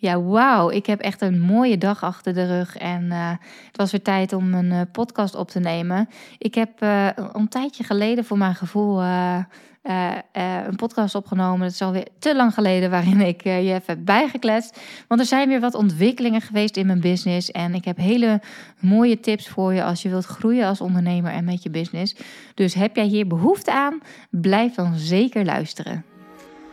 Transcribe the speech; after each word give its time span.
Ja, 0.00 0.22
wauw. 0.22 0.70
Ik 0.70 0.86
heb 0.86 1.00
echt 1.00 1.20
een 1.20 1.40
mooie 1.40 1.78
dag 1.78 2.02
achter 2.02 2.34
de 2.34 2.46
rug. 2.46 2.76
En 2.76 3.04
uh, 3.04 3.30
het 3.66 3.76
was 3.76 3.90
weer 3.90 4.02
tijd 4.02 4.32
om 4.32 4.54
een 4.54 4.70
uh, 4.70 4.80
podcast 4.92 5.34
op 5.34 5.48
te 5.48 5.60
nemen. 5.60 6.08
Ik 6.38 6.54
heb 6.54 6.82
uh, 6.82 7.08
een 7.32 7.48
tijdje 7.48 7.84
geleden 7.84 8.24
voor 8.24 8.38
mijn 8.38 8.54
gevoel 8.54 9.02
een 9.02 10.76
podcast 10.76 11.14
opgenomen. 11.14 11.60
Het 11.60 11.72
is 11.72 11.82
alweer 11.82 12.06
te 12.18 12.36
lang 12.36 12.54
geleden 12.54 12.90
waarin 12.90 13.20
ik 13.20 13.42
je 13.44 13.50
even 13.50 13.82
heb 13.86 13.98
bijgekletst. 14.04 14.80
Want 15.08 15.20
er 15.20 15.26
zijn 15.26 15.48
weer 15.48 15.60
wat 15.60 15.74
ontwikkelingen 15.74 16.40
geweest 16.40 16.76
in 16.76 16.86
mijn 16.86 17.00
business. 17.00 17.50
En 17.50 17.74
ik 17.74 17.84
heb 17.84 17.96
hele 17.96 18.40
mooie 18.80 19.20
tips 19.20 19.48
voor 19.48 19.74
je 19.74 19.84
als 19.84 20.02
je 20.02 20.08
wilt 20.08 20.24
groeien 20.24 20.66
als 20.66 20.80
ondernemer 20.80 21.32
en 21.32 21.44
met 21.44 21.62
je 21.62 21.70
business. 21.70 22.16
Dus 22.54 22.74
heb 22.74 22.96
jij 22.96 23.06
hier 23.06 23.26
behoefte 23.26 23.72
aan? 23.72 24.00
Blijf 24.30 24.74
dan 24.74 24.94
zeker 24.94 25.44
luisteren. 25.44 26.04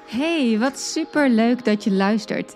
Hey, 0.08 0.58
wat 0.60 0.80
super 0.80 1.30
leuk 1.30 1.66
dat 1.66 1.84
je 1.84 1.92
luistert. 1.92 2.56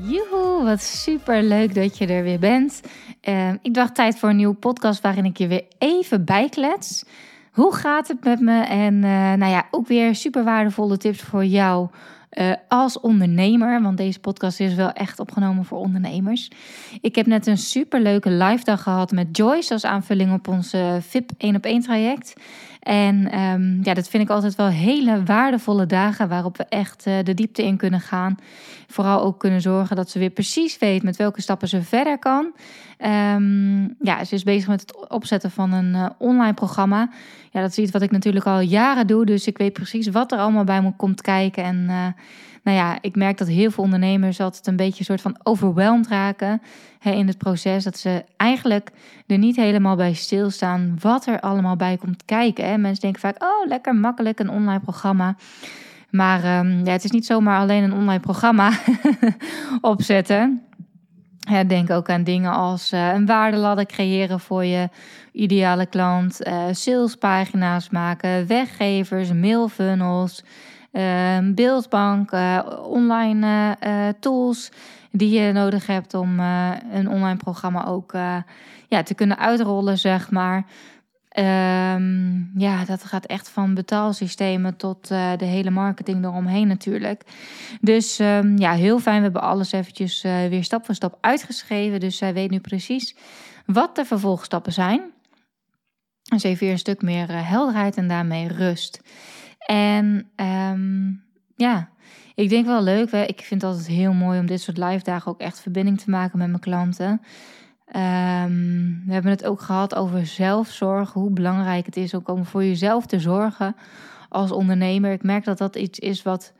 Joehoe, 0.00 0.64
wat 0.64 0.82
super 0.82 1.42
leuk 1.42 1.74
dat 1.74 1.98
je 1.98 2.06
er 2.06 2.22
weer 2.22 2.38
bent. 2.38 2.80
Uh, 3.28 3.48
ik 3.62 3.74
dacht 3.74 3.94
tijd 3.94 4.18
voor 4.18 4.28
een 4.28 4.36
nieuwe 4.36 4.54
podcast 4.54 5.00
waarin 5.00 5.24
ik 5.24 5.36
je 5.36 5.46
weer 5.46 5.64
even 5.78 6.24
bijklets. 6.24 7.04
Hoe 7.52 7.74
gaat 7.74 8.08
het 8.08 8.24
met 8.24 8.40
me? 8.40 8.62
En 8.62 8.94
uh, 8.94 9.32
nou 9.32 9.46
ja, 9.46 9.66
ook 9.70 9.86
weer 9.86 10.14
super 10.14 10.44
waardevolle 10.44 10.96
tips 10.96 11.20
voor 11.20 11.44
jou 11.44 11.88
uh, 12.30 12.52
als 12.68 13.00
ondernemer. 13.00 13.82
Want 13.82 13.96
deze 13.96 14.20
podcast 14.20 14.60
is 14.60 14.74
wel 14.74 14.92
echt 14.92 15.20
opgenomen 15.20 15.64
voor 15.64 15.78
ondernemers. 15.78 16.50
Ik 17.00 17.14
heb 17.14 17.26
net 17.26 17.46
een 17.46 17.58
super 17.58 18.00
leuke 18.00 18.30
live 18.30 18.64
dag 18.64 18.82
gehad 18.82 19.10
met 19.10 19.36
Joyce 19.36 19.72
als 19.72 19.84
aanvulling 19.84 20.32
op 20.32 20.48
ons 20.48 20.74
VIP 21.00 21.30
1 21.38 21.56
op 21.56 21.64
1 21.64 21.80
traject. 21.80 22.34
En 22.82 23.38
um, 23.40 23.80
ja, 23.82 23.94
dat 23.94 24.08
vind 24.08 24.22
ik 24.22 24.30
altijd 24.30 24.54
wel 24.54 24.66
hele 24.68 25.22
waardevolle 25.22 25.86
dagen 25.86 26.28
waarop 26.28 26.56
we 26.56 26.64
echt 26.64 27.06
uh, 27.06 27.14
de 27.22 27.34
diepte 27.34 27.64
in 27.64 27.76
kunnen 27.76 28.00
gaan. 28.00 28.36
Vooral 28.86 29.22
ook 29.22 29.38
kunnen 29.38 29.60
zorgen 29.60 29.96
dat 29.96 30.10
ze 30.10 30.18
weer 30.18 30.30
precies 30.30 30.78
weet 30.78 31.02
met 31.02 31.16
welke 31.16 31.42
stappen 31.42 31.68
ze 31.68 31.82
verder 31.82 32.18
kan. 32.18 32.52
Um, 32.98 33.94
ja, 34.00 34.24
ze 34.24 34.34
is 34.34 34.42
bezig 34.42 34.68
met 34.68 34.80
het 34.80 35.08
opzetten 35.08 35.50
van 35.50 35.72
een 35.72 35.94
uh, 35.94 36.06
online 36.18 36.54
programma. 36.54 37.10
Ja, 37.50 37.60
dat 37.60 37.70
is 37.70 37.78
iets 37.78 37.90
wat 37.90 38.02
ik 38.02 38.10
natuurlijk 38.10 38.46
al 38.46 38.60
jaren 38.60 39.06
doe. 39.06 39.26
Dus 39.26 39.46
ik 39.46 39.58
weet 39.58 39.72
precies 39.72 40.08
wat 40.08 40.32
er 40.32 40.38
allemaal 40.38 40.64
bij 40.64 40.82
me 40.82 40.92
komt 40.96 41.20
kijken. 41.20 41.64
En 41.64 41.86
uh, 41.88 42.06
nou 42.62 42.76
ja, 42.76 42.98
ik 43.00 43.16
merk 43.16 43.38
dat 43.38 43.48
heel 43.48 43.70
veel 43.70 43.84
ondernemers 43.84 44.40
altijd 44.40 44.66
een 44.66 44.76
beetje 44.76 44.98
een 44.98 45.04
soort 45.04 45.20
van 45.20 45.36
overweldigd 45.42 46.08
raken 46.08 46.62
hè, 46.98 47.10
in 47.10 47.26
het 47.26 47.38
proces. 47.38 47.84
Dat 47.84 47.98
ze 47.98 48.24
eigenlijk 48.36 48.90
er 49.26 49.38
niet 49.38 49.56
helemaal 49.56 49.96
bij 49.96 50.12
stilstaan 50.12 50.96
wat 51.00 51.26
er 51.26 51.40
allemaal 51.40 51.76
bij 51.76 51.96
komt 51.96 52.24
kijken. 52.24 52.68
Hè. 52.68 52.78
Mensen 52.78 53.00
denken 53.00 53.20
vaak, 53.20 53.42
oh 53.42 53.68
lekker 53.68 53.94
makkelijk 53.94 54.38
een 54.38 54.50
online 54.50 54.80
programma. 54.80 55.36
Maar 56.10 56.58
um, 56.58 56.84
ja, 56.84 56.92
het 56.92 57.04
is 57.04 57.10
niet 57.10 57.26
zomaar 57.26 57.58
alleen 57.60 57.82
een 57.82 57.92
online 57.92 58.20
programma 58.20 58.70
opzetten. 59.80 60.62
Denk 61.66 61.90
ook 61.90 62.10
aan 62.10 62.24
dingen 62.24 62.52
als 62.52 62.92
uh, 62.92 63.12
een 63.12 63.26
waardeladder 63.26 63.86
creëren 63.86 64.40
voor 64.40 64.64
je 64.64 64.88
ideale 65.32 65.86
klant, 65.86 66.46
uh, 66.46 66.64
salespagina's 66.70 67.90
maken, 67.90 68.46
weggevers, 68.46 69.32
mailfunnels, 69.32 70.44
uh, 70.92 71.38
beeldbank, 71.54 72.32
online 72.84 73.76
tools 74.20 74.70
die 75.10 75.40
je 75.40 75.52
nodig 75.52 75.86
hebt 75.86 76.14
om 76.14 76.38
een 76.38 77.08
online 77.08 77.36
programma 77.36 77.86
ook 77.86 78.12
ja, 78.88 79.02
te 79.02 79.14
kunnen 79.14 79.38
uitrollen, 79.38 79.98
zeg 79.98 80.30
maar. 80.30 80.64
Um, 81.38 82.50
ja, 82.56 82.84
dat 82.84 83.04
gaat 83.04 83.26
echt 83.26 83.48
van 83.48 83.74
betaalsystemen 83.74 84.76
tot 84.76 85.08
de 85.08 85.36
hele 85.38 85.70
marketing 85.70 86.24
eromheen 86.24 86.68
natuurlijk. 86.68 87.22
Dus 87.80 88.18
um, 88.18 88.58
ja, 88.58 88.72
heel 88.72 88.98
fijn. 88.98 89.16
We 89.16 89.22
hebben 89.22 89.42
alles 89.42 89.72
eventjes 89.72 90.22
weer 90.22 90.64
stap 90.64 90.84
voor 90.84 90.94
stap 90.94 91.18
uitgeschreven. 91.20 92.00
Dus 92.00 92.16
zij 92.16 92.34
weet 92.34 92.50
nu 92.50 92.60
precies 92.60 93.16
wat 93.66 93.96
de 93.96 94.04
vervolgstappen 94.04 94.72
zijn. 94.72 95.00
Ze 96.38 96.46
heeft 96.46 96.60
weer 96.60 96.72
een 96.72 96.78
stuk 96.78 97.02
meer 97.02 97.46
helderheid 97.46 97.96
en 97.96 98.08
daarmee 98.08 98.48
rust. 98.48 99.00
En 99.66 100.30
um, 100.36 101.22
ja, 101.56 101.88
ik 102.34 102.48
denk 102.48 102.66
wel 102.66 102.82
leuk. 102.82 103.10
Hè? 103.10 103.22
Ik 103.22 103.40
vind 103.40 103.62
het 103.62 103.70
altijd 103.70 103.88
heel 103.88 104.12
mooi 104.12 104.38
om 104.38 104.46
dit 104.46 104.60
soort 104.60 104.78
live 104.78 105.04
dagen 105.04 105.30
ook 105.30 105.40
echt 105.40 105.60
verbinding 105.60 106.00
te 106.00 106.10
maken 106.10 106.38
met 106.38 106.48
mijn 106.48 106.60
klanten. 106.60 107.10
Um, 107.96 109.02
we 109.06 109.12
hebben 109.12 109.30
het 109.30 109.44
ook 109.44 109.60
gehad 109.60 109.94
over 109.94 110.26
zelfzorg, 110.26 111.12
hoe 111.12 111.30
belangrijk 111.30 111.86
het 111.86 111.96
is 111.96 112.14
ook 112.14 112.28
om 112.28 112.44
voor 112.44 112.64
jezelf 112.64 113.06
te 113.06 113.20
zorgen 113.20 113.76
als 114.28 114.52
ondernemer. 114.52 115.12
Ik 115.12 115.22
merk 115.22 115.44
dat 115.44 115.58
dat 115.58 115.76
iets 115.76 115.98
is 115.98 116.22
wat 116.22 116.52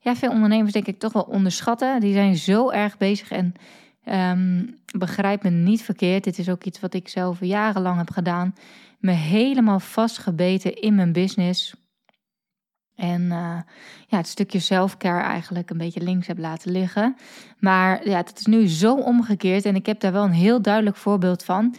ja, 0.00 0.16
veel 0.16 0.30
ondernemers 0.30 0.72
denk 0.72 0.86
ik 0.86 0.98
toch 0.98 1.12
wel 1.12 1.22
onderschatten. 1.22 2.00
Die 2.00 2.12
zijn 2.12 2.36
zo 2.36 2.70
erg 2.70 2.96
bezig 2.96 3.30
en 3.30 3.54
um, 4.04 4.76
begrijp 4.98 5.42
me 5.42 5.50
niet 5.50 5.82
verkeerd. 5.82 6.24
Dit 6.24 6.38
is 6.38 6.48
ook 6.48 6.64
iets 6.64 6.80
wat 6.80 6.94
ik 6.94 7.08
zelf 7.08 7.40
jarenlang 7.40 7.98
heb 7.98 8.10
gedaan. 8.10 8.54
Me 8.98 9.12
helemaal 9.12 9.80
vastgebeten 9.80 10.74
in 10.74 10.94
mijn 10.94 11.12
business. 11.12 11.74
En 12.96 13.22
uh, 13.22 13.58
ja, 14.06 14.16
het 14.16 14.26
stukje 14.26 14.58
selfcare 14.58 15.22
eigenlijk 15.22 15.70
een 15.70 15.78
beetje 15.78 16.02
links 16.02 16.26
heb 16.26 16.38
laten 16.38 16.72
liggen. 16.72 17.16
Maar 17.58 18.08
ja, 18.08 18.16
het 18.16 18.38
is 18.38 18.46
nu 18.46 18.68
zo 18.68 18.94
omgekeerd 18.94 19.64
en 19.64 19.74
ik 19.74 19.86
heb 19.86 20.00
daar 20.00 20.12
wel 20.12 20.24
een 20.24 20.32
heel 20.32 20.62
duidelijk 20.62 20.96
voorbeeld 20.96 21.44
van. 21.44 21.74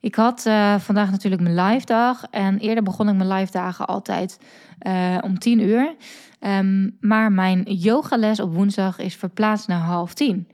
Ik 0.00 0.14
had 0.14 0.44
uh, 0.46 0.78
vandaag 0.78 1.10
natuurlijk 1.10 1.42
mijn 1.42 1.66
live 1.66 1.86
dag 1.86 2.24
en 2.30 2.58
eerder 2.58 2.82
begon 2.82 3.08
ik 3.08 3.14
mijn 3.14 3.32
live 3.32 3.52
dagen 3.52 3.86
altijd 3.86 4.38
uh, 4.86 5.18
om 5.20 5.38
10 5.38 5.60
uur. 5.60 5.94
Um, 6.40 6.96
maar 7.00 7.32
mijn 7.32 7.62
yogales 7.62 8.40
op 8.40 8.54
woensdag 8.54 8.98
is 8.98 9.14
verplaatst 9.14 9.68
naar 9.68 9.80
half 9.80 10.14
tien. 10.14 10.48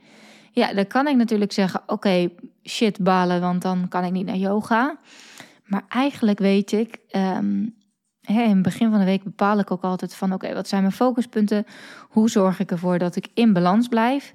Ja, 0.53 0.73
dan 0.75 0.87
kan 0.87 1.07
ik 1.07 1.17
natuurlijk 1.17 1.53
zeggen, 1.53 1.83
oké, 1.87 2.29
shit 2.65 3.03
balen, 3.03 3.41
want 3.41 3.63
dan 3.63 3.89
kan 3.89 4.05
ik 4.05 4.13
niet 4.13 4.27
naar 4.27 4.37
yoga. 4.37 4.99
Maar 5.65 5.85
eigenlijk 5.89 6.39
weet 6.39 6.73
ik, 6.73 6.99
um, 7.13 7.75
in 8.39 8.51
het 8.51 8.63
begin 8.63 8.91
van 8.91 8.99
de 8.99 9.05
week 9.05 9.23
bepaal 9.23 9.59
ik 9.59 9.71
ook 9.71 9.83
altijd 9.83 10.15
van 10.15 10.33
oké, 10.33 10.55
wat 10.55 10.69
zijn 10.69 10.83
mijn 10.83 10.95
focuspunten? 10.95 11.67
Hoe 12.09 12.31
zorg 12.31 12.61
ik 12.61 12.71
ervoor 12.71 12.99
dat 12.99 13.17
ik 13.17 13.29
in 13.35 13.53
balans 13.53 13.89
blijf? 13.89 14.33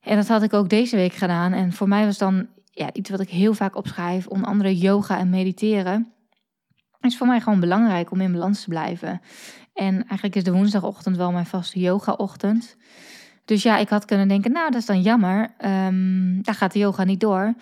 En 0.00 0.16
dat 0.16 0.28
had 0.28 0.42
ik 0.42 0.52
ook 0.52 0.68
deze 0.68 0.96
week 0.96 1.12
gedaan. 1.12 1.52
En 1.52 1.72
voor 1.72 1.88
mij 1.88 2.04
was 2.04 2.18
dan 2.18 2.46
ja, 2.70 2.92
iets 2.92 3.10
wat 3.10 3.20
ik 3.20 3.28
heel 3.28 3.54
vaak 3.54 3.76
opschrijf, 3.76 4.26
onder 4.26 4.46
andere 4.46 4.78
yoga 4.78 5.18
en 5.18 5.30
mediteren. 5.30 6.12
Is 7.00 7.16
voor 7.16 7.26
mij 7.26 7.40
gewoon 7.40 7.60
belangrijk 7.60 8.10
om 8.10 8.20
in 8.20 8.32
balans 8.32 8.62
te 8.62 8.68
blijven. 8.68 9.20
En 9.74 9.94
eigenlijk 9.94 10.36
is 10.36 10.44
de 10.44 10.52
woensdagochtend 10.52 11.16
wel 11.16 11.32
mijn 11.32 11.46
vaste 11.46 11.80
yoga-ochtend. 11.80 12.76
Dus 13.44 13.62
ja, 13.62 13.76
ik 13.76 13.88
had 13.88 14.04
kunnen 14.04 14.28
denken, 14.28 14.52
nou, 14.52 14.70
dat 14.70 14.80
is 14.80 14.86
dan 14.86 15.02
jammer. 15.02 15.54
Um, 15.64 16.42
daar 16.42 16.54
gaat 16.54 16.72
de 16.72 16.78
yoga 16.78 17.04
niet 17.04 17.20
door. 17.20 17.54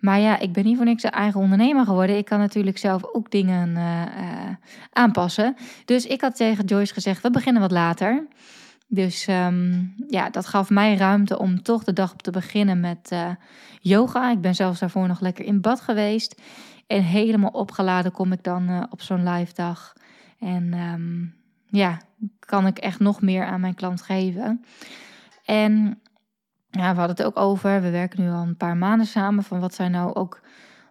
Maar 0.00 0.18
ja, 0.18 0.38
ik 0.38 0.52
ben 0.52 0.64
niet 0.64 0.76
voor 0.76 0.84
niks 0.84 1.02
een 1.02 1.10
eigen 1.10 1.40
ondernemer 1.40 1.84
geworden. 1.84 2.16
Ik 2.16 2.24
kan 2.24 2.38
natuurlijk 2.38 2.78
zelf 2.78 3.04
ook 3.12 3.30
dingen 3.30 3.68
uh, 3.68 4.02
uh, 4.02 4.50
aanpassen. 4.92 5.56
Dus 5.84 6.06
ik 6.06 6.20
had 6.20 6.36
tegen 6.36 6.64
Joyce 6.64 6.92
gezegd, 6.92 7.22
we 7.22 7.30
beginnen 7.30 7.62
wat 7.62 7.70
later. 7.70 8.26
Dus 8.86 9.26
um, 9.28 9.94
ja, 10.08 10.30
dat 10.30 10.46
gaf 10.46 10.70
mij 10.70 10.96
ruimte 10.96 11.38
om 11.38 11.62
toch 11.62 11.84
de 11.84 11.92
dag 11.92 12.12
op 12.12 12.22
te 12.22 12.30
beginnen 12.30 12.80
met 12.80 13.10
uh, 13.12 13.30
yoga. 13.80 14.30
Ik 14.30 14.40
ben 14.40 14.54
zelfs 14.54 14.80
daarvoor 14.80 15.08
nog 15.08 15.20
lekker 15.20 15.44
in 15.44 15.60
bad 15.60 15.80
geweest. 15.80 16.42
En 16.86 17.02
helemaal 17.02 17.50
opgeladen 17.50 18.12
kom 18.12 18.32
ik 18.32 18.42
dan 18.42 18.86
op 18.90 19.02
zo'n 19.02 19.28
live 19.28 19.54
dag. 19.54 19.92
En 20.38 20.74
um, 20.74 21.34
ja, 21.66 21.98
kan 22.38 22.66
ik 22.66 22.78
echt 22.78 23.00
nog 23.00 23.20
meer 23.20 23.44
aan 23.44 23.60
mijn 23.60 23.74
klant 23.74 24.02
geven. 24.02 24.64
En 25.44 26.00
ja, 26.70 26.92
we 26.92 26.98
hadden 26.98 27.16
het 27.16 27.22
ook 27.22 27.36
over. 27.36 27.82
We 27.82 27.90
werken 27.90 28.22
nu 28.22 28.30
al 28.30 28.42
een 28.42 28.56
paar 28.56 28.76
maanden 28.76 29.06
samen. 29.06 29.44
Van 29.44 29.60
wat 29.60 29.74
zijn 29.74 29.90
nou 29.90 30.14
ook 30.14 30.40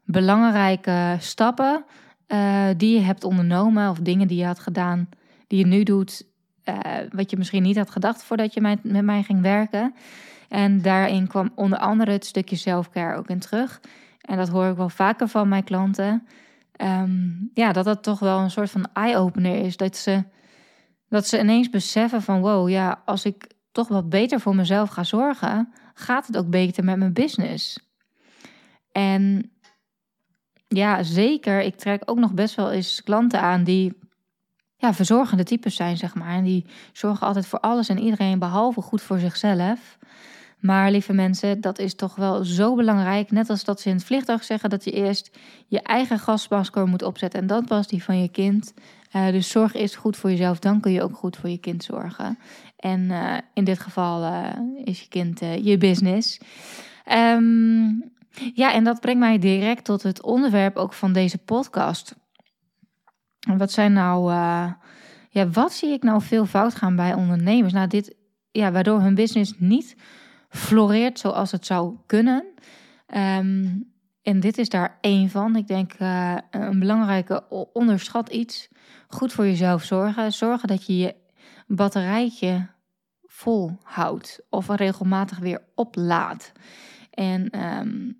belangrijke 0.03 1.15
stappen 1.19 1.85
uh, 2.27 2.65
die 2.77 2.93
je 2.93 3.05
hebt 3.05 3.23
ondernomen. 3.23 3.89
Of 3.89 3.97
dingen 3.99 4.27
die 4.27 4.37
je 4.37 4.45
had 4.45 4.59
gedaan, 4.59 5.09
die 5.47 5.59
je 5.59 5.65
nu 5.65 5.83
doet. 5.83 6.27
Uh, 6.65 6.75
wat 7.11 7.31
je 7.31 7.37
misschien 7.37 7.63
niet 7.63 7.77
had 7.77 7.89
gedacht 7.89 8.23
voordat 8.23 8.53
je 8.53 8.61
met, 8.61 8.83
met 8.83 9.03
mij 9.03 9.23
ging 9.23 9.41
werken. 9.41 9.93
En 10.49 10.81
daarin 10.81 11.27
kwam 11.27 11.51
onder 11.55 11.79
andere 11.79 12.11
het 12.11 12.25
stukje 12.25 12.55
selfcare 12.55 13.17
ook 13.17 13.27
in 13.27 13.39
terug. 13.39 13.79
En 14.21 14.37
dat 14.37 14.49
hoor 14.49 14.67
ik 14.67 14.77
wel 14.77 14.89
vaker 14.89 15.27
van 15.27 15.47
mijn 15.47 15.63
klanten. 15.63 16.27
Um, 16.81 17.49
ja, 17.53 17.71
dat 17.71 17.85
dat 17.85 18.03
toch 18.03 18.19
wel 18.19 18.39
een 18.39 18.51
soort 18.51 18.71
van 18.71 18.87
eye-opener 18.93 19.55
is. 19.55 19.77
Dat 19.77 19.97
ze, 19.97 20.23
dat 21.09 21.27
ze 21.27 21.39
ineens 21.39 21.69
beseffen 21.69 22.21
van 22.21 22.41
wow, 22.41 22.69
ja, 22.69 23.01
als 23.05 23.25
ik 23.25 23.47
toch 23.79 23.87
wat 23.87 24.09
beter 24.09 24.39
voor 24.39 24.55
mezelf 24.55 24.89
ga 24.89 25.03
zorgen, 25.03 25.73
gaat 25.93 26.27
het 26.27 26.37
ook 26.37 26.49
beter 26.49 26.83
met 26.83 26.97
mijn 26.97 27.13
business. 27.13 27.79
En 28.91 29.51
ja, 30.67 31.03
zeker. 31.03 31.61
Ik 31.61 31.75
trek 31.75 32.01
ook 32.05 32.17
nog 32.17 32.33
best 32.33 32.55
wel 32.55 32.71
eens 32.71 33.03
klanten 33.03 33.41
aan 33.41 33.63
die 33.63 33.97
ja, 34.77 34.93
verzorgende 34.93 35.43
types 35.43 35.75
zijn, 35.75 35.97
zeg 35.97 36.15
maar. 36.15 36.33
En 36.33 36.43
die 36.43 36.65
zorgen 36.93 37.27
altijd 37.27 37.47
voor 37.47 37.59
alles 37.59 37.89
en 37.89 37.99
iedereen, 37.99 38.39
behalve 38.39 38.81
goed 38.81 39.01
voor 39.01 39.19
zichzelf. 39.19 39.97
Maar 40.59 40.91
lieve 40.91 41.13
mensen, 41.13 41.61
dat 41.61 41.79
is 41.79 41.95
toch 41.95 42.15
wel 42.15 42.43
zo 42.43 42.75
belangrijk. 42.75 43.31
Net 43.31 43.49
als 43.49 43.63
dat 43.63 43.81
ze 43.81 43.89
in 43.89 43.95
het 43.95 44.05
vliegtuig 44.05 44.43
zeggen 44.43 44.69
dat 44.69 44.83
je 44.83 44.91
eerst 44.91 45.37
je 45.67 45.81
eigen 45.81 46.19
gasmasker 46.19 46.87
moet 46.87 47.03
opzetten 47.03 47.39
en 47.39 47.47
dan 47.47 47.65
pas 47.65 47.87
die 47.87 48.03
van 48.03 48.21
je 48.21 48.29
kind. 48.29 48.73
Uh, 49.15 49.31
dus 49.31 49.49
zorg 49.49 49.73
eerst 49.73 49.95
goed 49.95 50.17
voor 50.17 50.29
jezelf, 50.29 50.59
dan 50.59 50.79
kun 50.79 50.91
je 50.91 51.03
ook 51.03 51.15
goed 51.15 51.37
voor 51.37 51.49
je 51.49 51.57
kind 51.57 51.83
zorgen. 51.83 52.37
En 52.79 53.01
uh, 53.01 53.37
in 53.53 53.63
dit 53.63 53.79
geval 53.79 54.23
uh, 54.23 54.49
is 54.83 54.99
je 55.01 55.07
kind 55.07 55.39
je 55.39 55.77
business. 55.77 56.39
Um, 57.11 58.11
ja, 58.53 58.73
en 58.73 58.83
dat 58.83 58.99
brengt 58.99 59.19
mij 59.19 59.39
direct 59.39 59.85
tot 59.85 60.03
het 60.03 60.21
onderwerp 60.21 60.75
ook 60.75 60.93
van 60.93 61.13
deze 61.13 61.37
podcast. 61.37 62.15
Wat 63.57 63.71
zijn 63.71 63.93
nou, 63.93 64.31
ja, 65.29 65.49
wat 65.51 65.73
zie 65.73 65.89
ik 65.89 66.03
nou 66.03 66.21
veel 66.21 66.45
fout 66.45 66.75
gaan 66.75 66.95
bij 66.95 67.13
ondernemers? 67.13 67.73
Nou, 67.73 67.87
dit, 67.87 68.15
ja, 68.51 68.71
waardoor 68.71 69.01
hun 69.01 69.15
business 69.15 69.53
niet 69.57 69.95
floreert 70.49 71.19
zoals 71.19 71.51
het 71.51 71.65
zou 71.65 71.95
kunnen. 72.05 72.45
Um, 73.15 73.91
en 74.21 74.39
dit 74.39 74.57
is 74.57 74.69
daar 74.69 74.97
één 75.01 75.29
van. 75.29 75.55
Ik 75.55 75.67
denk 75.67 75.93
een 76.49 76.79
belangrijke 76.79 77.43
onderschat 77.73 78.29
iets. 78.29 78.69
Goed 79.07 79.33
voor 79.33 79.45
jezelf 79.45 79.83
zorgen. 79.83 80.33
Zorgen 80.33 80.67
dat 80.67 80.85
je 80.85 80.97
je 80.97 81.15
batterijtje 81.75 82.67
vol 83.25 83.77
houdt 83.83 84.39
of 84.49 84.67
regelmatig 84.67 85.39
weer 85.39 85.61
oplaadt. 85.75 86.51
En 87.11 87.65
um, 87.65 88.17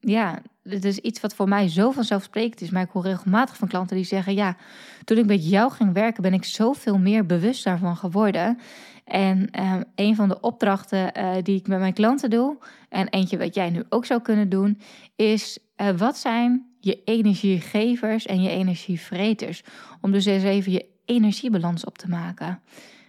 ja, 0.00 0.42
dit 0.62 0.84
is 0.84 0.98
iets 0.98 1.20
wat 1.20 1.34
voor 1.34 1.48
mij 1.48 1.68
zo 1.68 1.90
vanzelfsprekend 1.90 2.60
is. 2.60 2.70
Maar 2.70 2.82
ik 2.82 2.90
hoor 2.90 3.02
regelmatig 3.02 3.56
van 3.56 3.68
klanten 3.68 3.96
die 3.96 4.04
zeggen: 4.04 4.34
Ja, 4.34 4.56
toen 5.04 5.18
ik 5.18 5.26
met 5.26 5.48
jou 5.48 5.72
ging 5.72 5.92
werken, 5.92 6.22
ben 6.22 6.32
ik 6.32 6.44
zoveel 6.44 6.98
meer 6.98 7.26
bewust 7.26 7.64
daarvan 7.64 7.96
geworden. 7.96 8.58
En 9.04 9.62
um, 9.62 9.84
een 9.94 10.16
van 10.16 10.28
de 10.28 10.40
opdrachten 10.40 11.18
uh, 11.18 11.34
die 11.42 11.56
ik 11.56 11.68
met 11.68 11.78
mijn 11.78 11.92
klanten 11.92 12.30
doe, 12.30 12.58
en 12.88 13.08
eentje 13.08 13.38
wat 13.38 13.54
jij 13.54 13.70
nu 13.70 13.84
ook 13.88 14.04
zou 14.04 14.22
kunnen 14.22 14.48
doen, 14.48 14.80
is: 15.16 15.58
uh, 15.76 15.90
wat 15.90 16.16
zijn 16.16 16.66
je 16.80 17.02
energiegevers 17.04 18.26
en 18.26 18.42
je 18.42 18.50
energievreters? 18.50 19.62
Om 20.00 20.12
dus 20.12 20.24
eens 20.24 20.42
even 20.42 20.72
je 20.72 20.95
energiebalans 21.06 21.84
op 21.84 21.98
te 21.98 22.08
maken. 22.08 22.60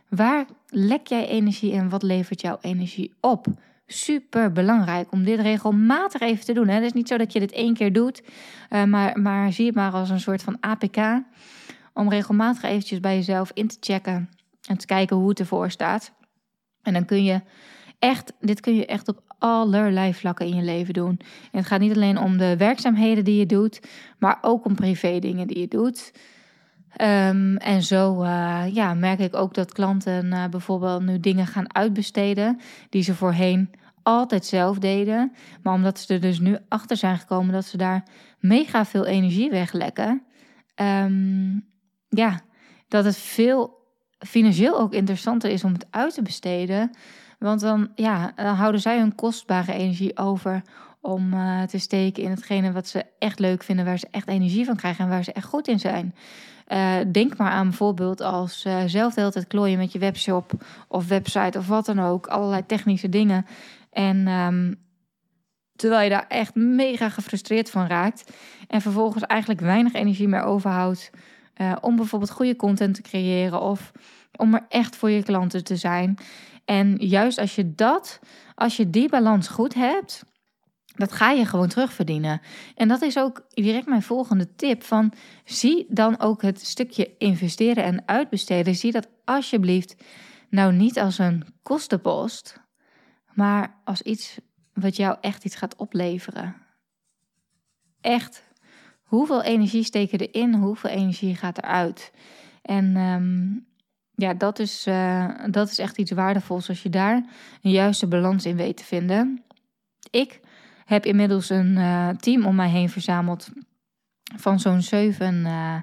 Waar 0.09 0.45
lek 0.69 1.07
jij 1.07 1.27
energie 1.27 1.73
en 1.73 1.89
wat 1.89 2.03
levert 2.03 2.41
jouw 2.41 2.57
energie 2.61 3.13
op? 3.19 3.47
super 3.87 4.51
belangrijk 4.51 5.11
om 5.11 5.23
dit 5.23 5.39
regelmatig 5.39 6.21
even 6.21 6.45
te 6.45 6.53
doen. 6.53 6.67
Hè. 6.67 6.73
Het 6.73 6.83
is 6.83 6.93
niet 6.93 7.07
zo 7.07 7.17
dat 7.17 7.33
je 7.33 7.39
dit 7.39 7.51
één 7.51 7.73
keer 7.73 7.93
doet, 7.93 8.23
uh, 8.69 8.83
maar, 8.83 9.19
maar 9.19 9.53
zie 9.53 9.65
het 9.65 9.75
maar 9.75 9.91
als 9.91 10.09
een 10.09 10.19
soort 10.19 10.43
van 10.43 10.57
APK. 10.59 10.97
Om 11.93 12.09
regelmatig 12.09 12.63
eventjes 12.63 12.99
bij 12.99 13.15
jezelf 13.15 13.51
in 13.53 13.67
te 13.67 13.77
checken 13.79 14.29
en 14.67 14.77
te 14.77 14.85
kijken 14.85 15.15
hoe 15.15 15.29
het 15.29 15.39
ervoor 15.39 15.71
staat. 15.71 16.11
En 16.81 16.93
dan 16.93 17.05
kun 17.05 17.23
je 17.23 17.41
echt, 17.99 18.33
dit 18.39 18.59
kun 18.59 18.75
je 18.75 18.85
echt 18.85 19.07
op 19.07 19.21
allerlei 19.37 20.13
vlakken 20.13 20.45
in 20.45 20.55
je 20.55 20.61
leven 20.61 20.93
doen. 20.93 21.19
En 21.51 21.59
het 21.59 21.65
gaat 21.65 21.79
niet 21.79 21.95
alleen 21.95 22.19
om 22.19 22.37
de 22.37 22.57
werkzaamheden 22.57 23.23
die 23.23 23.39
je 23.39 23.45
doet, 23.45 23.81
maar 24.19 24.37
ook 24.41 24.65
om 24.65 24.75
privé 24.75 25.19
dingen 25.19 25.47
die 25.47 25.59
je 25.59 25.67
doet. 25.67 26.11
Um, 27.01 27.57
en 27.57 27.83
zo 27.83 28.23
uh, 28.23 28.63
ja, 28.73 28.93
merk 28.93 29.19
ik 29.19 29.35
ook 29.35 29.53
dat 29.53 29.71
klanten 29.71 30.25
uh, 30.25 30.45
bijvoorbeeld 30.47 31.01
nu 31.01 31.19
dingen 31.19 31.47
gaan 31.47 31.75
uitbesteden 31.75 32.59
die 32.89 33.03
ze 33.03 33.15
voorheen 33.15 33.69
altijd 34.03 34.45
zelf 34.45 34.79
deden. 34.79 35.31
Maar 35.63 35.73
omdat 35.73 35.99
ze 35.99 36.13
er 36.13 36.21
dus 36.21 36.39
nu 36.39 36.57
achter 36.67 36.97
zijn 36.97 37.17
gekomen 37.17 37.53
dat 37.53 37.65
ze 37.65 37.77
daar 37.77 38.03
mega 38.39 38.85
veel 38.85 39.05
energie 39.05 39.49
weglekken. 39.49 40.23
Um, 40.75 41.65
ja, 42.09 42.39
dat 42.87 43.05
het 43.05 43.17
veel 43.17 43.77
financieel 44.19 44.79
ook 44.79 44.93
interessanter 44.93 45.49
is 45.49 45.63
om 45.63 45.73
het 45.73 45.87
uit 45.89 46.13
te 46.13 46.21
besteden. 46.21 46.91
Want 47.39 47.59
dan, 47.59 47.91
ja, 47.95 48.31
dan 48.35 48.55
houden 48.55 48.81
zij 48.81 48.99
hun 48.99 49.15
kostbare 49.15 49.73
energie 49.73 50.17
over 50.17 50.61
om 51.07 51.33
uh, 51.33 51.63
te 51.63 51.77
steken 51.77 52.23
in 52.23 52.29
hetgene 52.29 52.71
wat 52.71 52.87
ze 52.87 53.05
echt 53.19 53.39
leuk 53.39 53.63
vinden, 53.63 53.85
waar 53.85 53.99
ze 53.99 54.07
echt 54.11 54.27
energie 54.27 54.65
van 54.65 54.75
krijgen 54.75 55.03
en 55.03 55.09
waar 55.09 55.23
ze 55.23 55.31
echt 55.31 55.45
goed 55.45 55.67
in 55.67 55.79
zijn. 55.79 56.15
Uh, 56.67 56.95
denk 57.11 57.37
maar 57.37 57.51
aan 57.51 57.67
bijvoorbeeld 57.67 58.21
als 58.21 58.65
uh, 58.65 58.83
zelf 58.85 59.13
de 59.13 59.19
hele 59.19 59.31
tijd 59.31 59.47
klooien 59.47 59.77
met 59.77 59.91
je 59.91 59.99
webshop 59.99 60.51
of 60.87 61.07
website 61.07 61.57
of 61.57 61.67
wat 61.67 61.85
dan 61.85 61.99
ook, 61.99 62.27
allerlei 62.27 62.65
technische 62.65 63.09
dingen. 63.09 63.45
En 63.91 64.27
um, 64.27 64.75
terwijl 65.75 66.03
je 66.03 66.09
daar 66.09 66.25
echt 66.27 66.55
mega 66.55 67.09
gefrustreerd 67.09 67.69
van 67.69 67.87
raakt 67.87 68.31
en 68.67 68.81
vervolgens 68.81 69.23
eigenlijk 69.23 69.61
weinig 69.61 69.93
energie 69.93 70.27
meer 70.27 70.43
overhoudt 70.43 71.09
om 71.81 71.95
bijvoorbeeld 71.95 72.31
goede 72.31 72.55
content 72.55 72.95
te 72.95 73.01
creëren 73.01 73.61
of 73.61 73.91
om 74.35 74.53
er 74.53 74.65
echt 74.69 74.95
voor 74.95 75.09
je 75.09 75.23
klanten 75.23 75.63
te 75.63 75.75
zijn. 75.75 76.17
En 76.65 76.95
juist 76.95 77.37
als 77.37 77.55
je 77.55 77.75
dat, 77.75 78.19
als 78.55 78.77
je 78.77 78.89
die 78.89 79.09
balans 79.09 79.47
goed 79.47 79.73
hebt, 79.73 80.23
dat 80.97 81.11
ga 81.11 81.31
je 81.31 81.45
gewoon 81.45 81.67
terugverdienen. 81.67 82.41
En 82.75 82.87
dat 82.87 83.01
is 83.01 83.17
ook 83.17 83.45
direct 83.49 83.87
mijn 83.87 84.01
volgende 84.01 84.55
tip 84.55 84.83
van 84.83 85.13
zie 85.45 85.85
dan 85.89 86.19
ook 86.19 86.41
het 86.41 86.65
stukje 86.65 87.17
investeren 87.17 87.83
en 87.83 88.03
uitbesteden. 88.05 88.75
Zie 88.75 88.91
dat 88.91 89.07
alsjeblieft 89.25 89.95
nou 90.49 90.73
niet 90.73 90.99
als 90.99 91.17
een 91.17 91.45
kostenpost, 91.63 92.59
maar 93.33 93.81
als 93.83 94.01
iets 94.01 94.37
wat 94.73 94.95
jou 94.95 95.17
echt 95.21 95.45
iets 95.45 95.55
gaat 95.55 95.75
opleveren. 95.75 96.55
Echt. 98.01 98.45
Hoeveel 99.03 99.43
energie 99.43 99.83
steek 99.83 100.11
je 100.11 100.27
erin? 100.27 100.53
Hoeveel 100.53 100.89
energie 100.89 101.35
gaat 101.35 101.57
eruit? 101.57 102.11
En 102.61 102.95
um, 102.97 103.67
ja, 104.11 104.33
dat 104.33 104.59
is, 104.59 104.87
uh, 104.87 105.33
dat 105.49 105.69
is 105.69 105.79
echt 105.79 105.97
iets 105.97 106.11
waardevols 106.11 106.69
als 106.69 106.83
je 106.83 106.89
daar 106.89 107.25
een 107.61 107.71
juiste 107.71 108.07
balans 108.07 108.45
in 108.45 108.55
weet 108.55 108.77
te 108.77 108.83
vinden. 108.83 109.43
Ik 110.09 110.39
heb 110.87 111.05
inmiddels 111.05 111.49
een 111.49 111.75
uh, 111.77 112.09
team 112.09 112.45
om 112.45 112.55
mij 112.55 112.69
heen 112.69 112.89
verzameld 112.89 113.49
van 114.35 114.59
zo'n 114.59 114.81
zeven 114.81 115.35
uh, 115.35 115.75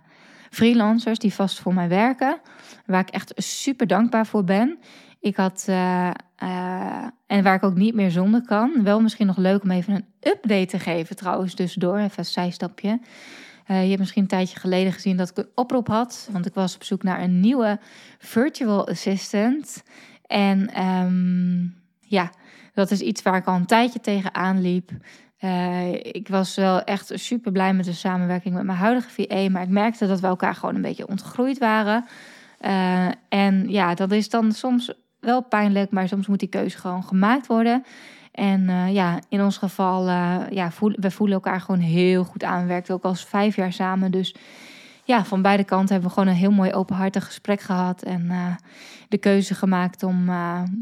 freelancers 0.51 1.19
die 1.19 1.35
vast 1.35 1.61
voor 1.61 1.75
mij 1.75 1.89
werken. 1.89 2.41
Waar 2.87 3.01
ik 3.01 3.11
echt 3.11 3.33
super 3.37 3.87
dankbaar 3.87 4.27
voor 4.27 4.45
ben. 4.45 4.79
Ik 5.21 5.37
had, 5.37 5.67
uh, 5.69 6.11
en 7.27 7.43
waar 7.43 7.55
ik 7.55 7.63
ook 7.63 7.75
niet 7.75 7.95
meer 7.95 8.11
zonder 8.11 8.43
kan. 8.43 8.83
Wel 8.83 9.01
misschien 9.01 9.27
nog 9.27 9.37
leuk 9.37 9.63
om 9.63 9.71
even 9.71 9.95
een 9.95 10.07
update 10.21 10.67
te 10.67 10.79
geven 10.79 11.17
trouwens 11.17 11.55
tussendoor. 11.55 11.99
Even 11.99 12.19
een 12.19 12.25
zijstapje. 12.25 13.01
Je 13.67 13.75
hebt 13.75 13.99
misschien 13.99 14.23
een 14.23 14.29
tijdje 14.29 14.59
geleden 14.59 14.93
gezien 14.93 15.17
dat 15.17 15.31
ik 15.31 15.37
een 15.37 15.49
oproep 15.55 15.89
had. 15.89 16.29
Want 16.33 16.47
ik 16.47 16.55
was 16.55 16.75
op 16.75 16.85
zoek 16.85 17.03
naar 17.03 17.23
een 17.23 17.41
nieuwe 17.41 17.79
virtual 18.19 18.89
assistant. 18.89 19.83
En 20.27 20.83
um, 20.85 21.75
ja, 22.01 22.31
dat 22.75 22.91
is 22.91 23.01
iets 23.01 23.23
waar 23.23 23.37
ik 23.37 23.47
al 23.47 23.55
een 23.55 23.67
tijdje 23.67 24.01
tegenaan 24.01 24.61
liep. 24.61 24.91
Uh, 25.41 25.93
ik 25.93 26.29
was 26.29 26.55
wel 26.55 26.83
echt 26.83 27.11
super 27.15 27.53
blij 27.53 27.75
met 27.75 27.85
de 27.85 27.93
samenwerking 27.93 28.55
met 28.55 28.65
mijn 28.65 28.79
huidige 28.79 29.11
VA, 29.11 29.51
maar 29.51 29.63
ik 29.63 29.69
merkte 29.69 30.07
dat 30.07 30.21
we 30.21 30.27
elkaar 30.27 30.55
gewoon 30.55 30.75
een 30.75 30.83
beetje 30.83 31.09
ontgroeid 31.09 31.59
waren. 31.59 32.05
Uh, 32.61 33.09
en 33.29 33.69
ja, 33.69 33.95
dat 33.95 34.13
is 34.13 34.29
dan 34.29 34.53
soms 34.53 34.93
wel 35.21 35.43
pijnlijk, 35.43 35.91
maar 35.91 36.09
soms 36.09 36.27
moet 36.27 36.39
die 36.39 36.49
keuze 36.49 36.79
gewoon 36.79 37.05
gemaakt 37.05 37.47
worden. 37.47 37.85
En 38.33 38.61
uh, 38.61 38.93
ja, 38.93 39.19
in 39.29 39.43
ons 39.43 39.57
geval, 39.57 40.09
ja, 40.51 40.71
we 40.79 41.11
voelen 41.11 41.35
elkaar 41.35 41.61
gewoon 41.61 41.81
heel 41.81 42.25
goed 42.25 42.45
aan. 42.45 42.61
We 42.63 42.69
werken 42.69 42.95
ook 42.95 43.05
al 43.05 43.15
vijf 43.15 43.57
jaar 43.57 43.73
samen, 43.73 44.11
dus 44.11 44.35
ja, 45.05 45.25
van 45.25 45.43
beide 45.43 45.65
kanten 45.65 45.93
hebben 45.93 46.09
we 46.09 46.15
gewoon 46.15 46.29
een 46.29 46.41
heel 46.41 46.51
mooi 46.51 46.73
openhartig 46.73 47.25
gesprek 47.25 47.61
gehad. 47.61 48.03
En 48.03 48.33
de 49.09 49.19
keuze 49.19 49.55
gemaakt 49.55 50.03
om 50.03 50.31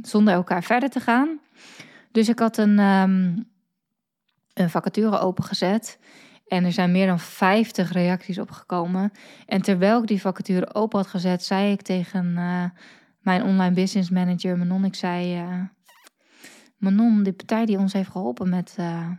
zonder 0.02 0.34
elkaar 0.34 0.62
verder 0.62 0.90
te 0.90 1.00
gaan. 1.00 1.38
Dus 2.10 2.28
ik 2.28 2.38
had 2.38 2.56
een, 2.56 2.78
um, 2.78 3.48
een 4.54 4.70
vacature 4.70 5.18
opengezet. 5.18 5.98
En 6.46 6.64
er 6.64 6.72
zijn 6.72 6.92
meer 6.92 7.06
dan 7.06 7.18
50 7.18 7.92
reacties 7.92 8.38
opgekomen. 8.38 9.12
En 9.46 9.62
terwijl 9.62 10.00
ik 10.00 10.06
die 10.06 10.20
vacature 10.20 10.74
open 10.74 10.98
had 10.98 11.08
gezet, 11.08 11.44
zei 11.44 11.72
ik 11.72 11.82
tegen 11.82 12.26
uh, 12.26 12.64
mijn 13.20 13.42
online 13.42 13.74
business 13.74 14.10
manager, 14.10 14.58
Manon, 14.58 14.84
ik 14.84 14.94
zei... 14.94 15.42
Uh, 15.42 15.60
Manon, 16.76 17.22
de 17.22 17.32
partij 17.32 17.66
die 17.66 17.78
ons 17.78 17.92
heeft 17.92 18.10
geholpen 18.10 18.48
met 18.48 18.76
uh, 18.80 19.10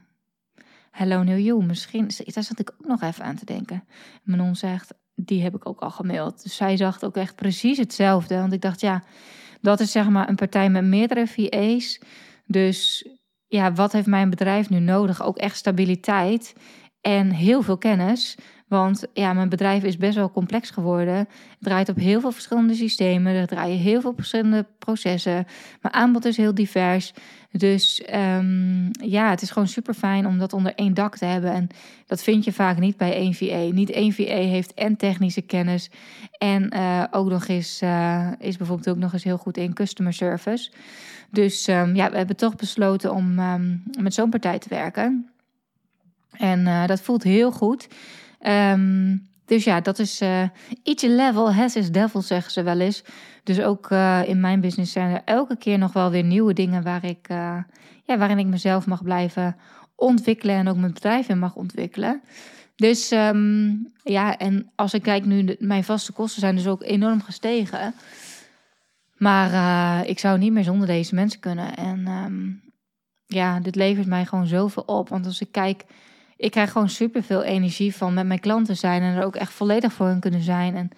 Hello 0.91 1.23
New 1.23 1.39
You, 1.39 1.65
misschien... 1.65 2.09
Daar 2.25 2.43
zat 2.43 2.59
ik 2.59 2.71
ook 2.79 2.88
nog 2.88 3.01
even 3.01 3.23
aan 3.23 3.35
te 3.35 3.45
denken. 3.45 3.83
Manon 4.23 4.55
zegt, 4.55 4.93
die 5.15 5.43
heb 5.43 5.55
ik 5.55 5.67
ook 5.67 5.79
al 5.79 5.91
gemaild. 5.91 6.43
Dus 6.43 6.55
zij 6.55 6.77
zag 6.77 7.03
ook 7.03 7.15
echt 7.15 7.35
precies 7.35 7.77
hetzelfde. 7.77 8.35
Want 8.35 8.53
ik 8.53 8.62
dacht, 8.62 8.81
ja, 8.81 9.03
dat 9.62 9.79
is 9.79 9.91
zeg 9.91 10.09
maar 10.09 10.29
een 10.29 10.35
partij 10.35 10.69
met 10.69 10.83
meerdere 10.83 11.27
VA's... 11.27 12.00
Dus 12.53 13.07
ja, 13.48 13.74
wat 13.74 13.91
heeft 13.91 14.07
mijn 14.07 14.29
bedrijf 14.29 14.69
nu 14.69 14.79
nodig? 14.79 15.24
Ook 15.24 15.38
echt 15.38 15.55
stabiliteit 15.55 16.53
en 17.01 17.31
heel 17.31 17.62
veel 17.62 17.77
kennis. 17.77 18.38
Want 18.67 19.05
ja, 19.13 19.33
mijn 19.33 19.50
bedrijf 19.50 19.83
is 19.83 19.98
best 19.98 20.15
wel 20.15 20.31
complex 20.31 20.69
geworden. 20.69 21.15
Het 21.15 21.27
draait 21.60 21.89
op 21.89 21.95
heel 21.95 22.22
veel 22.22 22.31
verschillende 22.31 22.74
systemen. 22.74 23.33
Er 23.33 23.48
draaien 23.48 23.77
heel 23.77 24.01
veel 24.01 24.13
verschillende 24.15 24.65
processen. 24.79 25.45
Mijn 25.81 25.93
aanbod 25.93 26.25
is 26.25 26.38
heel 26.38 26.53
divers. 26.53 27.13
Dus 27.51 28.03
um, 28.13 28.89
ja, 28.91 29.29
het 29.29 29.41
is 29.41 29.51
gewoon 29.51 29.67
super 29.67 29.93
fijn 29.93 30.27
om 30.27 30.39
dat 30.39 30.53
onder 30.53 30.75
één 30.75 30.93
dak 30.93 31.17
te 31.17 31.25
hebben. 31.25 31.51
En 31.51 31.67
dat 32.05 32.24
vind 32.24 32.43
je 32.43 32.53
vaak 32.53 32.79
niet 32.79 32.98
bij 32.98 33.13
één 33.13 33.33
VA. 33.33 33.74
Niet 33.74 33.89
één 33.89 34.13
VA 34.13 34.24
heeft 34.24 34.74
en 34.74 34.95
technische 34.95 35.41
kennis. 35.41 35.89
En 36.38 36.75
uh, 36.75 37.03
ook 37.12 37.29
nog 37.29 37.48
eens 37.48 37.81
uh, 37.81 38.27
is 38.39 38.57
bijvoorbeeld 38.57 38.89
ook 38.89 38.98
nog 38.98 39.13
eens 39.13 39.24
heel 39.24 39.38
goed 39.38 39.57
in 39.57 39.74
customer 39.74 40.13
service. 40.13 40.72
Dus 41.33 41.67
um, 41.67 41.95
ja, 41.95 42.09
we 42.09 42.17
hebben 42.17 42.35
toch 42.35 42.55
besloten 42.55 43.13
om 43.13 43.39
um, 43.39 43.83
met 43.99 44.13
zo'n 44.13 44.29
partij 44.29 44.59
te 44.59 44.69
werken. 44.69 45.29
En 46.31 46.59
uh, 46.59 46.87
dat 46.87 47.01
voelt 47.01 47.23
heel 47.23 47.51
goed. 47.51 47.87
Um, 48.47 49.27
dus 49.45 49.63
ja, 49.63 49.81
dat 49.81 49.99
is 49.99 50.21
uh, 50.21 50.41
each 50.83 51.01
level 51.01 51.53
has 51.53 51.75
its 51.75 51.91
devil, 51.91 52.21
zeggen 52.21 52.51
ze 52.51 52.63
wel 52.63 52.79
eens. 52.79 53.03
Dus 53.43 53.61
ook 53.61 53.89
uh, 53.89 54.21
in 54.25 54.39
mijn 54.39 54.61
business 54.61 54.91
zijn 54.91 55.13
er 55.13 55.21
elke 55.25 55.57
keer 55.57 55.77
nog 55.77 55.93
wel 55.93 56.09
weer 56.09 56.23
nieuwe 56.23 56.53
dingen 56.53 56.83
waar 56.83 57.05
ik, 57.05 57.27
ja, 58.03 58.17
waarin 58.17 58.39
ik 58.39 58.45
mezelf 58.47 58.85
mag 58.85 59.03
blijven 59.03 59.55
ontwikkelen 59.95 60.55
en 60.55 60.67
ook 60.67 60.77
mijn 60.77 60.93
bedrijf 60.93 61.29
in 61.29 61.39
mag 61.39 61.55
ontwikkelen. 61.55 62.21
Dus 62.75 63.09
ja, 64.03 64.37
en 64.37 64.71
als 64.75 64.93
ik 64.93 65.01
kijk 65.01 65.25
nu, 65.25 65.55
mijn 65.59 65.83
vaste 65.83 66.11
kosten 66.11 66.41
zijn 66.41 66.55
dus 66.55 66.67
ook 66.67 66.83
enorm 66.83 67.21
gestegen. 67.21 67.93
Maar 69.24 70.06
ik 70.06 70.20
zou 70.20 70.38
niet 70.38 70.51
meer 70.51 70.63
zonder 70.63 70.88
deze 70.88 71.15
mensen 71.15 71.39
kunnen. 71.39 71.75
En 71.75 72.08
um, 72.08 72.62
ja, 73.25 73.60
dit 73.60 73.75
levert 73.75 74.08
mij 74.08 74.25
gewoon 74.25 74.48
zoveel 74.48 74.84
op. 74.84 75.10
Want 75.10 75.25
als 75.25 75.42
ik 75.42 75.51
kijk 75.51 75.86
ik 76.44 76.51
krijg 76.51 76.72
gewoon 76.72 76.89
superveel 76.89 77.44
energie 77.44 77.96
van 77.96 78.13
met 78.13 78.25
mijn 78.25 78.39
klanten 78.39 78.77
zijn 78.77 79.01
en 79.01 79.15
er 79.15 79.24
ook 79.24 79.36
echt 79.36 79.53
volledig 79.53 79.94
voor 79.94 80.08
hen 80.08 80.20
kunnen 80.20 80.42
zijn. 80.42 80.75
En 80.75 80.89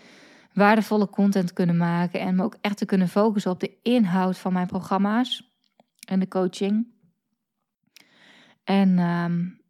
waardevolle 0.53 1.09
content 1.09 1.53
kunnen 1.53 1.77
maken. 1.77 2.19
En 2.19 2.35
me 2.35 2.43
ook 2.43 2.57
echt 2.61 2.77
te 2.77 2.85
kunnen 2.85 3.07
focussen 3.07 3.51
op 3.51 3.59
de 3.59 3.77
inhoud 3.81 4.37
van 4.37 4.53
mijn 4.53 4.67
programma's 4.67 5.55
en 6.07 6.19
de 6.19 6.27
coaching. 6.27 6.87
En 8.63 8.99
um, 8.99 9.61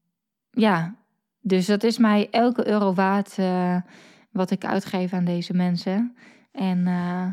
ja, 0.52 0.96
dus 1.42 1.66
dat 1.66 1.84
is 1.84 1.98
mij 1.98 2.30
elke 2.32 2.68
euro 2.68 2.94
waard 2.94 3.38
uh, 3.38 3.78
wat 4.32 4.52
ik 4.52 4.66
uitgeef 4.66 5.14
aan 5.14 5.26
deze 5.26 5.54
mensen. 5.54 6.16
En 6.52 6.88
uh, 6.88 7.28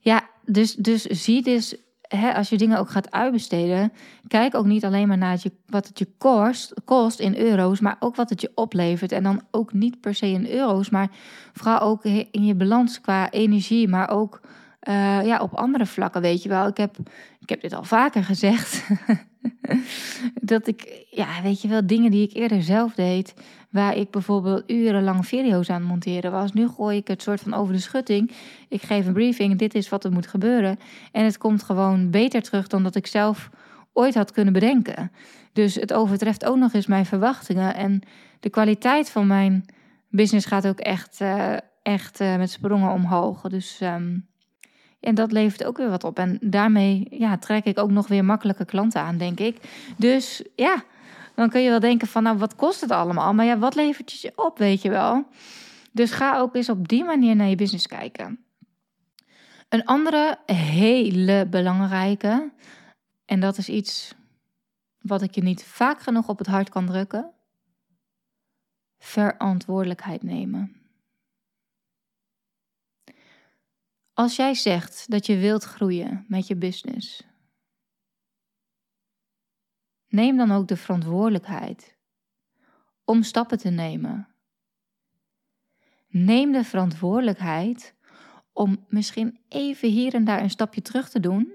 ja, 0.00 0.29
dus, 0.44 0.74
dus 0.74 1.02
zie 1.02 1.42
dus 1.42 1.76
hè, 2.16 2.34
als 2.34 2.48
je 2.48 2.56
dingen 2.56 2.78
ook 2.78 2.90
gaat 2.90 3.10
uitbesteden, 3.10 3.92
kijk 4.28 4.54
ook 4.54 4.66
niet 4.66 4.84
alleen 4.84 5.08
maar 5.08 5.18
naar 5.18 5.42
wat 5.66 5.88
het 5.88 5.98
je 5.98 6.08
kost, 6.18 6.74
kost 6.84 7.20
in 7.20 7.36
euro's, 7.36 7.80
maar 7.80 7.96
ook 8.00 8.16
wat 8.16 8.30
het 8.30 8.40
je 8.40 8.50
oplevert. 8.54 9.12
En 9.12 9.22
dan 9.22 9.42
ook 9.50 9.72
niet 9.72 10.00
per 10.00 10.14
se 10.14 10.26
in 10.26 10.46
euro's, 10.46 10.90
maar 10.90 11.10
vooral 11.52 11.80
ook 11.80 12.04
in 12.04 12.44
je 12.44 12.54
balans 12.54 13.00
qua 13.00 13.30
energie, 13.30 13.88
maar 13.88 14.10
ook 14.10 14.40
uh, 14.88 15.24
ja, 15.24 15.38
op 15.38 15.54
andere 15.54 15.86
vlakken, 15.86 16.20
weet 16.20 16.42
je 16.42 16.48
wel. 16.48 16.66
Ik 16.66 16.76
heb, 16.76 16.96
ik 17.40 17.48
heb 17.48 17.60
dit 17.60 17.72
al 17.72 17.84
vaker 17.84 18.24
gezegd. 18.24 18.82
dat 20.52 20.66
ik, 20.66 21.06
ja, 21.10 21.42
weet 21.42 21.62
je 21.62 21.68
wel, 21.68 21.86
dingen 21.86 22.10
die 22.10 22.28
ik 22.28 22.34
eerder 22.36 22.62
zelf 22.62 22.94
deed, 22.94 23.34
waar 23.70 23.96
ik 23.96 24.10
bijvoorbeeld 24.10 24.70
urenlang 24.70 25.26
video's 25.26 25.70
aan 25.70 25.82
monteren 25.82 26.32
was. 26.32 26.52
Nu 26.52 26.68
gooi 26.68 26.96
ik 26.96 27.08
het 27.08 27.22
soort 27.22 27.40
van 27.40 27.54
over 27.54 27.72
de 27.72 27.80
schutting. 27.80 28.30
Ik 28.68 28.82
geef 28.82 29.06
een 29.06 29.12
briefing, 29.12 29.58
dit 29.58 29.74
is 29.74 29.88
wat 29.88 30.04
er 30.04 30.12
moet 30.12 30.26
gebeuren. 30.26 30.78
En 31.12 31.24
het 31.24 31.38
komt 31.38 31.62
gewoon 31.62 32.10
beter 32.10 32.42
terug 32.42 32.66
dan 32.66 32.82
dat 32.82 32.94
ik 32.94 33.06
zelf 33.06 33.50
ooit 33.92 34.14
had 34.14 34.32
kunnen 34.32 34.52
bedenken. 34.52 35.12
Dus 35.52 35.74
het 35.74 35.92
overtreft 35.92 36.44
ook 36.44 36.56
nog 36.56 36.72
eens 36.72 36.86
mijn 36.86 37.06
verwachtingen. 37.06 37.74
En 37.74 38.02
de 38.40 38.50
kwaliteit 38.50 39.10
van 39.10 39.26
mijn 39.26 39.64
business 40.08 40.46
gaat 40.46 40.66
ook 40.66 40.78
echt, 40.78 41.20
uh, 41.20 41.56
echt 41.82 42.20
uh, 42.20 42.36
met 42.36 42.50
sprongen 42.50 42.92
omhoog. 42.92 43.40
Dus 43.40 43.80
um, 43.82 44.28
en 45.00 45.14
dat 45.14 45.32
levert 45.32 45.64
ook 45.64 45.76
weer 45.76 45.90
wat 45.90 46.04
op. 46.04 46.18
En 46.18 46.38
daarmee 46.40 47.06
ja, 47.10 47.38
trek 47.38 47.64
ik 47.64 47.78
ook 47.78 47.90
nog 47.90 48.08
weer 48.08 48.24
makkelijke 48.24 48.64
klanten 48.64 49.00
aan, 49.00 49.18
denk 49.18 49.40
ik. 49.40 49.56
Dus 49.96 50.42
ja, 50.56 50.82
dan 51.34 51.48
kun 51.48 51.60
je 51.60 51.70
wel 51.70 51.80
denken 51.80 52.08
van, 52.08 52.22
nou, 52.22 52.38
wat 52.38 52.56
kost 52.56 52.80
het 52.80 52.90
allemaal? 52.90 53.34
Maar 53.34 53.46
ja, 53.46 53.58
wat 53.58 53.74
levert 53.74 54.20
je 54.20 54.32
op, 54.36 54.58
weet 54.58 54.82
je 54.82 54.90
wel? 54.90 55.26
Dus 55.92 56.10
ga 56.10 56.38
ook 56.38 56.54
eens 56.54 56.68
op 56.68 56.88
die 56.88 57.04
manier 57.04 57.36
naar 57.36 57.48
je 57.48 57.56
business 57.56 57.86
kijken. 57.86 58.44
Een 59.68 59.84
andere 59.84 60.38
hele 60.46 61.46
belangrijke, 61.50 62.52
en 63.24 63.40
dat 63.40 63.58
is 63.58 63.68
iets 63.68 64.14
wat 64.98 65.22
ik 65.22 65.34
je 65.34 65.42
niet 65.42 65.64
vaak 65.64 66.00
genoeg 66.00 66.28
op 66.28 66.38
het 66.38 66.46
hart 66.46 66.68
kan 66.68 66.86
drukken: 66.86 67.30
verantwoordelijkheid 68.98 70.22
nemen. 70.22 70.79
Als 74.20 74.36
jij 74.36 74.54
zegt 74.54 75.10
dat 75.10 75.26
je 75.26 75.36
wilt 75.36 75.64
groeien 75.64 76.24
met 76.28 76.46
je 76.46 76.56
business, 76.56 77.22
neem 80.08 80.36
dan 80.36 80.50
ook 80.50 80.68
de 80.68 80.76
verantwoordelijkheid 80.76 81.96
om 83.04 83.22
stappen 83.22 83.58
te 83.58 83.70
nemen. 83.70 84.28
Neem 86.08 86.52
de 86.52 86.64
verantwoordelijkheid 86.64 87.94
om 88.52 88.84
misschien 88.88 89.40
even 89.48 89.88
hier 89.88 90.14
en 90.14 90.24
daar 90.24 90.42
een 90.42 90.50
stapje 90.50 90.82
terug 90.82 91.08
te 91.08 91.20
doen, 91.20 91.52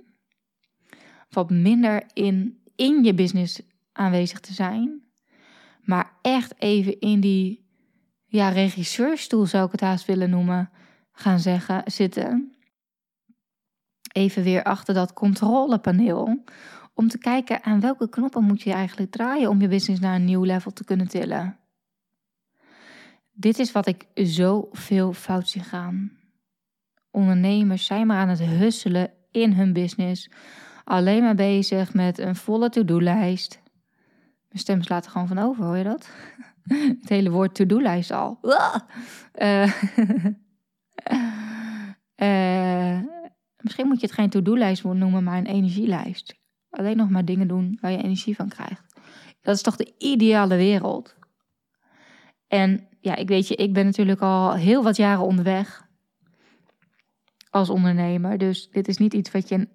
wat 1.29 1.49
minder 1.49 2.03
in, 2.13 2.61
in 2.75 3.03
je 3.03 3.13
business 3.13 3.61
aanwezig 3.91 4.39
te 4.39 4.53
zijn, 4.53 5.03
maar 5.81 6.11
echt 6.21 6.61
even 6.61 6.99
in 6.99 7.19
die 7.19 7.65
ja, 8.25 8.49
regisseurstoel 8.49 9.45
zou 9.45 9.65
ik 9.65 9.71
het 9.71 9.81
haast 9.81 10.05
willen 10.05 10.29
noemen, 10.29 10.69
gaan 11.11 11.39
zeggen, 11.39 11.91
zitten 11.91 12.54
even 14.15 14.43
weer 14.43 14.63
achter 14.63 14.93
dat 14.93 15.13
controlepaneel. 15.13 16.43
Om 16.93 17.07
te 17.07 17.17
kijken 17.17 17.63
aan 17.63 17.79
welke 17.79 18.09
knoppen 18.09 18.43
moet 18.43 18.61
je 18.61 18.71
eigenlijk 18.71 19.11
draaien 19.11 19.49
om 19.49 19.61
je 19.61 19.67
business 19.67 20.01
naar 20.01 20.15
een 20.15 20.25
nieuw 20.25 20.43
level 20.43 20.73
te 20.73 20.83
kunnen 20.83 21.07
tillen. 21.07 21.57
Dit 23.31 23.59
is 23.59 23.71
wat 23.71 23.87
ik 23.87 24.05
zo 24.25 24.69
veel 24.71 25.13
fout 25.13 25.49
zie 25.49 25.63
gaan. 25.63 26.11
Ondernemers 27.11 27.85
zijn 27.85 28.07
maar 28.07 28.17
aan 28.17 28.29
het 28.29 28.39
husselen 28.39 29.11
in 29.31 29.53
hun 29.53 29.73
business. 29.73 30.29
Alleen 30.83 31.23
maar 31.23 31.35
bezig 31.35 31.93
met 31.93 32.17
een 32.17 32.35
volle 32.35 32.69
to-do-lijst. 32.69 33.61
Mijn 34.47 34.59
stem 34.59 34.81
slaat 34.81 35.05
er 35.05 35.11
gewoon 35.11 35.27
van 35.27 35.39
over, 35.39 35.63
hoor 35.63 35.77
je 35.77 35.83
dat? 35.83 36.09
Het 37.01 37.09
hele 37.09 37.29
woord 37.29 37.55
to-do-lijst 37.55 38.11
al. 38.11 38.39
Uh, 39.33 39.71
uh, 42.17 43.01
Misschien 43.65 43.87
moet 43.87 43.99
je 43.99 44.05
het 44.05 44.15
geen 44.15 44.29
to-do-lijst 44.29 44.83
noemen, 44.83 45.23
maar 45.23 45.37
een 45.37 45.45
energielijst. 45.45 46.35
Alleen 46.69 46.97
nog 46.97 47.09
maar 47.09 47.25
dingen 47.25 47.47
doen 47.47 47.77
waar 47.81 47.91
je 47.91 48.03
energie 48.03 48.35
van 48.35 48.49
krijgt. 48.49 48.83
Dat 49.41 49.55
is 49.55 49.61
toch 49.61 49.75
de 49.75 49.93
ideale 49.97 50.55
wereld. 50.55 51.15
En 52.47 52.87
ja, 52.99 53.15
ik 53.15 53.27
weet 53.27 53.47
je, 53.47 53.55
ik 53.55 53.73
ben 53.73 53.85
natuurlijk 53.85 54.21
al 54.21 54.53
heel 54.53 54.83
wat 54.83 54.95
jaren 54.95 55.23
onderweg 55.25 55.87
als 57.49 57.69
ondernemer. 57.69 58.37
Dus 58.37 58.69
dit 58.69 58.87
is 58.87 58.97
niet 58.97 59.13
iets 59.13 59.31
wat 59.31 59.49
je 59.49 59.55
in 59.55 59.69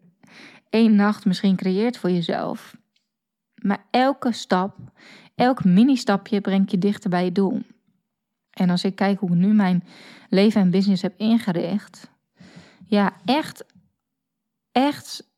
één 0.68 0.94
nacht 0.94 1.24
misschien 1.24 1.56
creëert 1.56 1.98
voor 1.98 2.10
jezelf. 2.10 2.76
Maar 3.54 3.86
elke 3.90 4.32
stap, 4.32 4.76
elk 5.34 5.64
mini-stapje 5.64 6.40
brengt 6.40 6.70
je 6.70 6.78
dichter 6.78 7.10
bij 7.10 7.24
je 7.24 7.32
doel. 7.32 7.62
En 8.50 8.70
als 8.70 8.84
ik 8.84 8.94
kijk 8.94 9.18
hoe 9.18 9.30
ik 9.30 9.36
nu 9.36 9.52
mijn 9.52 9.84
leven 10.28 10.60
en 10.60 10.70
business 10.70 11.02
heb 11.02 11.14
ingericht, 11.16 12.10
ja, 12.90 13.16
echt 13.24 13.64
echt 14.72 15.32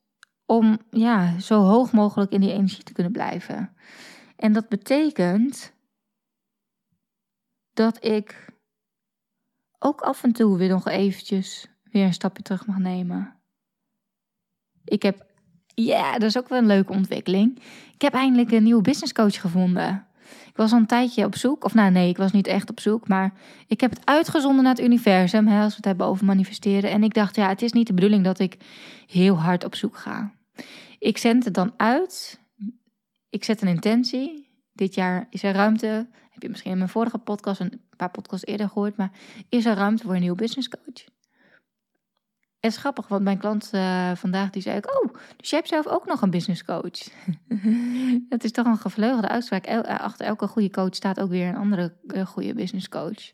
om 0.46 0.78
ja, 0.90 1.38
zo 1.38 1.62
hoog 1.62 1.92
mogelijk 1.92 2.30
in 2.32 2.40
die 2.40 2.52
energie 2.52 2.84
te 2.84 2.92
kunnen 2.92 3.12
blijven. 3.12 3.76
En 4.36 4.52
dat 4.52 4.68
betekent 4.68 5.72
dat 7.72 8.04
ik 8.04 8.46
ook 9.78 10.00
af 10.00 10.22
en 10.22 10.32
toe 10.32 10.58
weer 10.58 10.68
nog 10.68 10.88
eventjes 10.88 11.68
weer 11.82 12.04
een 12.04 12.12
stapje 12.12 12.42
terug 12.42 12.66
mag 12.66 12.78
nemen. 12.78 13.40
Ik 14.84 15.02
heb, 15.02 15.26
ja, 15.66 16.12
dat 16.12 16.22
is 16.22 16.38
ook 16.38 16.48
wel 16.48 16.58
een 16.58 16.66
leuke 16.66 16.92
ontwikkeling. 16.92 17.58
Ik 17.94 18.02
heb 18.02 18.14
eindelijk 18.14 18.50
een 18.50 18.62
nieuwe 18.62 18.82
business 18.82 19.12
coach 19.12 19.40
gevonden. 19.40 20.06
Ik 20.52 20.58
was 20.58 20.72
al 20.72 20.78
een 20.78 20.86
tijdje 20.86 21.24
op 21.24 21.36
zoek. 21.36 21.64
Of 21.64 21.74
nou 21.74 21.90
nee, 21.90 22.08
ik 22.08 22.16
was 22.16 22.32
niet 22.32 22.46
echt 22.46 22.70
op 22.70 22.80
zoek. 22.80 23.08
Maar 23.08 23.32
ik 23.66 23.80
heb 23.80 23.90
het 23.90 24.06
uitgezonden 24.06 24.64
naar 24.64 24.74
het 24.74 24.84
universum. 24.84 25.46
Hè, 25.46 25.62
als 25.62 25.70
we 25.70 25.76
het 25.76 25.84
hebben 25.84 26.06
over 26.06 26.24
manifesteren. 26.24 26.90
En 26.90 27.02
ik 27.02 27.14
dacht, 27.14 27.36
ja, 27.36 27.48
het 27.48 27.62
is 27.62 27.72
niet 27.72 27.86
de 27.86 27.94
bedoeling 27.94 28.24
dat 28.24 28.38
ik 28.38 28.56
heel 29.06 29.40
hard 29.40 29.64
op 29.64 29.74
zoek 29.74 29.96
ga. 29.96 30.32
Ik 30.98 31.18
zend 31.18 31.44
het 31.44 31.54
dan 31.54 31.72
uit. 31.76 32.40
Ik 33.30 33.44
zet 33.44 33.62
een 33.62 33.68
intentie. 33.68 34.48
Dit 34.72 34.94
jaar 34.94 35.26
is 35.30 35.42
er 35.42 35.52
ruimte. 35.52 36.08
Heb 36.30 36.42
je 36.42 36.48
misschien 36.48 36.70
in 36.70 36.78
mijn 36.78 36.90
vorige 36.90 37.18
podcast, 37.18 37.60
een 37.60 37.80
paar 37.96 38.10
podcasts 38.10 38.46
eerder 38.46 38.68
gehoord. 38.68 38.96
Maar 38.96 39.10
is 39.48 39.64
er 39.64 39.74
ruimte 39.74 40.02
voor 40.02 40.14
een 40.14 40.20
nieuwe 40.20 40.36
business 40.36 40.68
coach? 40.68 41.04
Het 42.62 42.72
is 42.72 42.76
grappig, 42.76 43.08
want 43.08 43.22
mijn 43.22 43.38
klant 43.38 43.70
uh, 43.74 44.10
vandaag 44.14 44.50
die 44.50 44.62
zei 44.62 44.76
ook... 44.76 45.02
Oh, 45.04 45.14
dus 45.36 45.50
jij 45.50 45.58
hebt 45.58 45.70
zelf 45.70 45.86
ook 45.86 46.06
nog 46.06 46.22
een 46.22 46.30
business 46.30 46.64
coach. 46.64 47.08
dat 48.28 48.44
is 48.44 48.52
toch 48.52 48.66
een 48.66 48.78
gevleugelde 48.78 49.28
uitspraak. 49.28 49.64
El 49.64 49.82
achter 49.82 50.26
elke 50.26 50.46
goede 50.46 50.70
coach 50.70 50.94
staat 50.94 51.20
ook 51.20 51.30
weer 51.30 51.48
een 51.48 51.56
andere 51.56 51.92
uh, 52.06 52.26
goede 52.26 52.54
business 52.54 52.88
coach. 52.88 53.30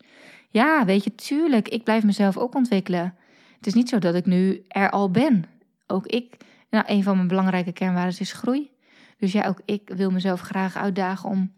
Ja, 0.50 0.84
weet 0.84 1.04
je, 1.04 1.14
tuurlijk, 1.14 1.68
ik 1.68 1.84
blijf 1.84 2.04
mezelf 2.04 2.36
ook 2.36 2.54
ontwikkelen. 2.54 3.14
Het 3.56 3.66
is 3.66 3.74
niet 3.74 3.88
zo 3.88 3.98
dat 3.98 4.14
ik 4.14 4.26
nu 4.26 4.64
er 4.68 4.90
al 4.90 5.10
ben. 5.10 5.44
Ook 5.86 6.06
ik, 6.06 6.36
nou, 6.70 6.84
een 6.86 7.02
van 7.02 7.16
mijn 7.16 7.28
belangrijke 7.28 7.72
kernwaarden 7.72 8.20
is 8.20 8.32
groei. 8.32 8.70
Dus 9.18 9.32
ja, 9.32 9.46
ook 9.46 9.60
ik 9.64 9.90
wil 9.94 10.10
mezelf 10.10 10.40
graag 10.40 10.76
uitdagen 10.76 11.28
om 11.28 11.52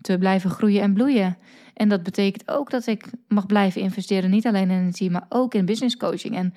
te 0.00 0.18
blijven 0.18 0.50
groeien 0.50 0.82
en 0.82 0.94
bloeien. 0.94 1.36
En 1.74 1.88
dat 1.88 2.02
betekent 2.02 2.50
ook 2.50 2.70
dat 2.70 2.86
ik 2.86 3.10
mag 3.28 3.46
blijven 3.46 3.80
investeren, 3.80 4.30
niet 4.30 4.46
alleen 4.46 4.70
in 4.70 4.84
het 4.84 4.96
team, 4.96 5.12
maar 5.12 5.26
ook 5.28 5.54
in 5.54 5.64
business 5.64 5.96
coaching. 5.96 6.36
En 6.36 6.54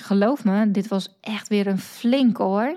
geloof 0.00 0.44
me, 0.44 0.70
dit 0.70 0.88
was 0.88 1.18
echt 1.20 1.48
weer 1.48 1.66
een 1.66 1.78
flink 1.78 2.36
hoor. 2.36 2.76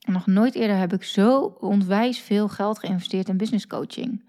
Nog 0.00 0.26
nooit 0.26 0.54
eerder 0.54 0.76
heb 0.76 0.92
ik 0.92 1.04
zo 1.04 1.56
onwijs 1.60 2.18
veel 2.18 2.48
geld 2.48 2.78
geïnvesteerd 2.78 3.28
in 3.28 3.36
business 3.36 3.66
coaching. 3.66 4.22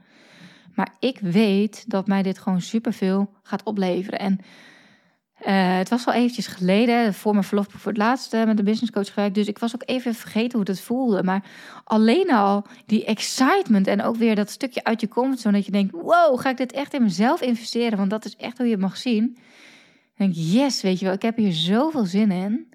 Maar 0.74 0.96
ik 1.00 1.20
weet 1.20 1.84
dat 1.88 2.08
mij 2.08 2.22
dit 2.22 2.40
gewoon 2.40 2.62
superveel 2.62 3.34
gaat 3.44 3.64
opleveren. 3.64 4.20
En 4.20 4.40
uh, 5.42 5.78
het 5.78 5.90
was 5.90 6.06
al 6.08 6.14
eventjes 6.14 6.48
geleden, 6.48 7.14
voor 7.14 7.32
mijn 7.32 7.44
verlof 7.44 7.68
voor 7.70 7.92
het 7.92 8.02
laatste 8.02 8.44
met 8.46 8.58
de 8.58 8.64
business 8.64 8.92
coach 8.92 9.14
gewerkt. 9.14 9.36
Dus 9.36 9.48
ik 9.48 9.60
was 9.60 9.76
ook 9.76 9.84
even 9.86 10.16
vergeten 10.16 10.60
hoe 10.60 10.68
het 10.70 10.82
voelde. 10.82 11.24
Maar 11.24 11.44
alleen 11.84 12.32
al 12.32 12.66
die 12.86 13.06
excitement 13.06 13.88
en 13.88 14.02
ook 14.02 14.16
weer 14.16 14.36
dat 14.36 14.50
stukje 14.50 14.84
uit 14.84 15.02
je 15.02 15.08
comfortzone. 15.08 15.56
Dat 15.56 15.66
je 15.66 15.72
denkt, 15.72 15.92
wow, 15.92 16.40
ga 16.40 16.50
ik 16.50 16.58
dit 16.58 16.72
echt 16.72 16.94
in 16.94 17.04
mezelf 17.04 17.42
investeren? 17.42 17.98
Want 17.98 18.10
dat 18.10 18.26
is 18.26 18.36
echt 18.36 18.58
hoe 18.58 18.66
je 18.66 18.72
het 18.72 18.82
mag 18.82 18.98
zien. 18.98 19.38
Denk 20.16 20.34
yes, 20.36 20.82
weet 20.82 21.00
je 21.00 21.06
wel, 21.06 21.14
ik 21.14 21.22
heb 21.22 21.38
hier 21.38 21.54
zoveel 21.54 22.06
zin 22.06 22.32
in. 22.32 22.74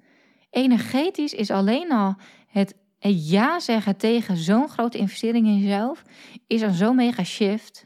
Energetisch 0.49 1.33
is 1.33 1.51
alleen 1.51 1.91
al 1.91 2.15
het 2.47 2.75
ja 2.99 3.59
zeggen 3.59 3.97
tegen 3.97 4.37
zo'n 4.37 4.69
grote 4.69 4.97
investering 4.97 5.47
in 5.47 5.57
jezelf. 5.57 6.03
Is 6.47 6.61
een 6.61 6.73
zo'n 6.73 6.95
mega 6.95 7.23
shift. 7.23 7.85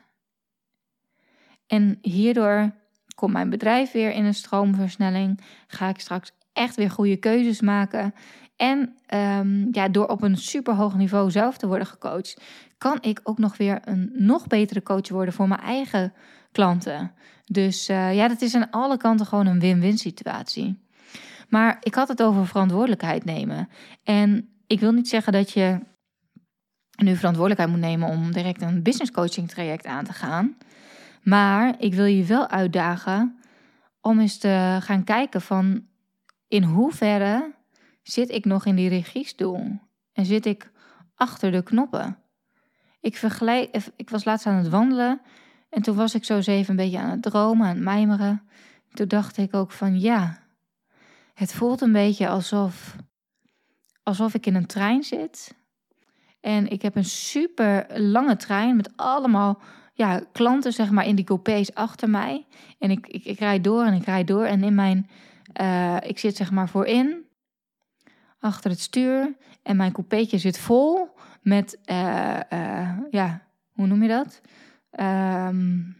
En 1.67 1.97
hierdoor 2.01 2.73
komt 3.15 3.33
mijn 3.33 3.49
bedrijf 3.49 3.91
weer 3.91 4.11
in 4.11 4.25
een 4.25 4.33
stroomversnelling. 4.33 5.39
Ga 5.67 5.89
ik 5.89 5.99
straks 5.99 6.31
echt 6.53 6.75
weer 6.75 6.89
goede 6.89 7.17
keuzes 7.17 7.61
maken. 7.61 8.13
En 8.55 8.95
um, 9.13 9.67
ja, 9.71 9.89
door 9.89 10.07
op 10.07 10.21
een 10.21 10.37
superhoog 10.37 10.95
niveau 10.95 11.31
zelf 11.31 11.57
te 11.57 11.67
worden 11.67 11.87
gecoacht, 11.87 12.41
kan 12.77 12.97
ik 13.01 13.19
ook 13.23 13.37
nog 13.37 13.57
weer 13.57 13.79
een 13.81 14.11
nog 14.13 14.47
betere 14.47 14.83
coach 14.83 15.09
worden 15.09 15.33
voor 15.33 15.47
mijn 15.47 15.61
eigen 15.61 16.13
klanten. 16.55 17.11
Dus 17.45 17.89
uh, 17.89 18.15
ja, 18.15 18.27
dat 18.27 18.41
is 18.41 18.55
aan 18.55 18.69
alle 18.69 18.97
kanten 18.97 19.25
gewoon 19.25 19.45
een 19.45 19.59
win-win 19.59 19.97
situatie. 19.97 20.83
Maar 21.49 21.77
ik 21.81 21.95
had 21.95 22.07
het 22.07 22.23
over 22.23 22.47
verantwoordelijkheid 22.47 23.25
nemen. 23.25 23.69
En 24.03 24.49
ik 24.67 24.79
wil 24.79 24.91
niet 24.91 25.09
zeggen 25.09 25.33
dat 25.33 25.51
je 25.51 25.79
nu 26.95 27.15
verantwoordelijkheid 27.15 27.69
moet 27.69 27.89
nemen 27.89 28.09
om 28.09 28.31
direct 28.31 28.61
een 28.61 28.83
business 28.83 29.11
coaching 29.11 29.49
traject 29.49 29.85
aan 29.85 30.05
te 30.05 30.13
gaan. 30.13 30.57
Maar 31.23 31.75
ik 31.79 31.93
wil 31.93 32.05
je 32.05 32.23
wel 32.23 32.47
uitdagen 32.47 33.39
om 34.01 34.19
eens 34.19 34.37
te 34.37 34.77
gaan 34.81 35.03
kijken 35.03 35.41
van 35.41 35.85
in 36.47 36.63
hoeverre 36.63 37.53
zit 38.03 38.29
ik 38.29 38.45
nog 38.45 38.65
in 38.65 38.75
die 38.75 38.89
regiestoel 38.89 39.79
en 40.13 40.25
zit 40.25 40.45
ik 40.45 40.71
achter 41.15 41.51
de 41.51 41.63
knoppen. 41.63 42.17
Ik, 42.99 43.17
vergelijk, 43.17 43.77
ik 43.95 44.09
was 44.09 44.25
laatst 44.25 44.45
aan 44.45 44.55
het 44.55 44.69
wandelen 44.69 45.21
en 45.75 45.81
toen 45.81 45.95
was 45.95 46.15
ik 46.15 46.23
zo 46.23 46.35
eens 46.35 46.47
even 46.47 46.69
een 46.69 46.75
beetje 46.75 46.99
aan 46.99 47.09
het 47.09 47.21
dromen, 47.21 47.67
aan 47.67 47.75
het 47.75 47.83
mijmeren. 47.83 48.47
Toen 48.93 49.07
dacht 49.07 49.37
ik 49.37 49.53
ook 49.53 49.71
van 49.71 49.99
ja, 49.99 50.37
het 51.33 51.53
voelt 51.53 51.81
een 51.81 51.91
beetje 51.91 52.27
alsof, 52.27 52.95
alsof 54.03 54.33
ik 54.33 54.45
in 54.45 54.55
een 54.55 54.65
trein 54.65 55.03
zit. 55.03 55.55
En 56.39 56.67
ik 56.67 56.81
heb 56.81 56.95
een 56.95 57.05
super 57.05 58.01
lange 58.01 58.35
trein 58.35 58.75
met 58.75 58.97
allemaal 58.97 59.61
ja, 59.93 60.21
klanten 60.31 60.73
zeg 60.73 60.91
maar 60.91 61.05
in 61.05 61.15
die 61.15 61.25
coupés 61.25 61.73
achter 61.73 62.09
mij. 62.09 62.45
En 62.79 62.91
ik, 62.91 63.07
ik, 63.07 63.25
ik 63.25 63.39
rijd 63.39 63.63
door 63.63 63.83
en 63.83 63.93
ik 63.93 64.05
rijd 64.05 64.27
door. 64.27 64.43
En 64.43 64.63
in 64.63 64.75
mijn, 64.75 65.09
uh, 65.61 65.97
ik 66.01 66.19
zit 66.19 66.35
zeg 66.35 66.51
maar 66.51 66.69
voorin, 66.69 67.25
achter 68.39 68.69
het 68.69 68.79
stuur. 68.79 69.35
En 69.63 69.75
mijn 69.75 69.91
coupeetje 69.91 70.37
zit 70.37 70.59
vol 70.59 71.09
met, 71.41 71.77
uh, 71.85 72.39
uh, 72.53 72.97
ja, 73.09 73.41
hoe 73.71 73.87
noem 73.87 74.01
je 74.01 74.09
dat? 74.09 74.41
Um, 74.99 75.97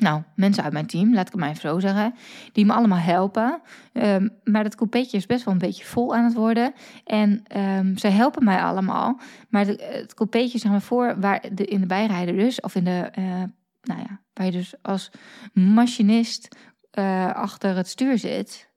nou, 0.00 0.22
mensen 0.34 0.64
uit 0.64 0.72
mijn 0.72 0.86
team, 0.86 1.14
laat 1.14 1.26
ik 1.26 1.32
het 1.32 1.40
maar 1.40 1.48
even 1.48 1.60
zo 1.60 1.80
zeggen, 1.80 2.14
die 2.52 2.64
me 2.64 2.72
allemaal 2.72 2.98
helpen. 2.98 3.60
Um, 3.92 4.30
maar 4.44 4.62
dat 4.62 4.74
coupeetje 4.74 5.16
is 5.16 5.26
best 5.26 5.44
wel 5.44 5.54
een 5.54 5.60
beetje 5.60 5.84
vol 5.84 6.14
aan 6.14 6.24
het 6.24 6.34
worden. 6.34 6.72
En 7.04 7.42
um, 7.56 7.98
ze 7.98 8.08
helpen 8.08 8.44
mij 8.44 8.62
allemaal. 8.62 9.20
Maar 9.48 9.66
het, 9.66 10.14
coupeetje, 10.14 10.58
zeg 10.58 10.70
maar, 10.70 10.82
voor 10.82 11.20
waar 11.20 11.42
de, 11.52 11.64
in 11.64 11.80
de 11.80 11.86
bijrijder 11.86 12.36
dus, 12.36 12.60
of 12.60 12.74
in 12.74 12.84
de, 12.84 13.12
uh, 13.18 13.24
nou 13.82 14.00
ja, 14.00 14.20
waar 14.32 14.46
je 14.46 14.52
dus 14.52 14.74
als 14.82 15.10
machinist 15.52 16.56
uh, 16.98 17.34
achter 17.34 17.76
het 17.76 17.88
stuur 17.88 18.18
zit. 18.18 18.68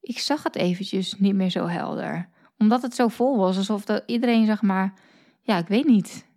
Ik 0.00 0.18
zag 0.18 0.42
het 0.42 0.56
eventjes 0.56 1.14
niet 1.18 1.34
meer 1.34 1.50
zo 1.50 1.66
helder. 1.66 2.28
Omdat 2.60 2.82
het 2.82 2.94
zo 2.94 3.08
vol 3.08 3.36
was, 3.36 3.56
alsof 3.56 3.84
dat 3.84 4.02
iedereen, 4.06 4.46
zeg 4.46 4.62
maar, 4.62 4.92
ja, 5.40 5.58
ik 5.58 5.68
weet 5.68 5.86
niet 5.86 6.28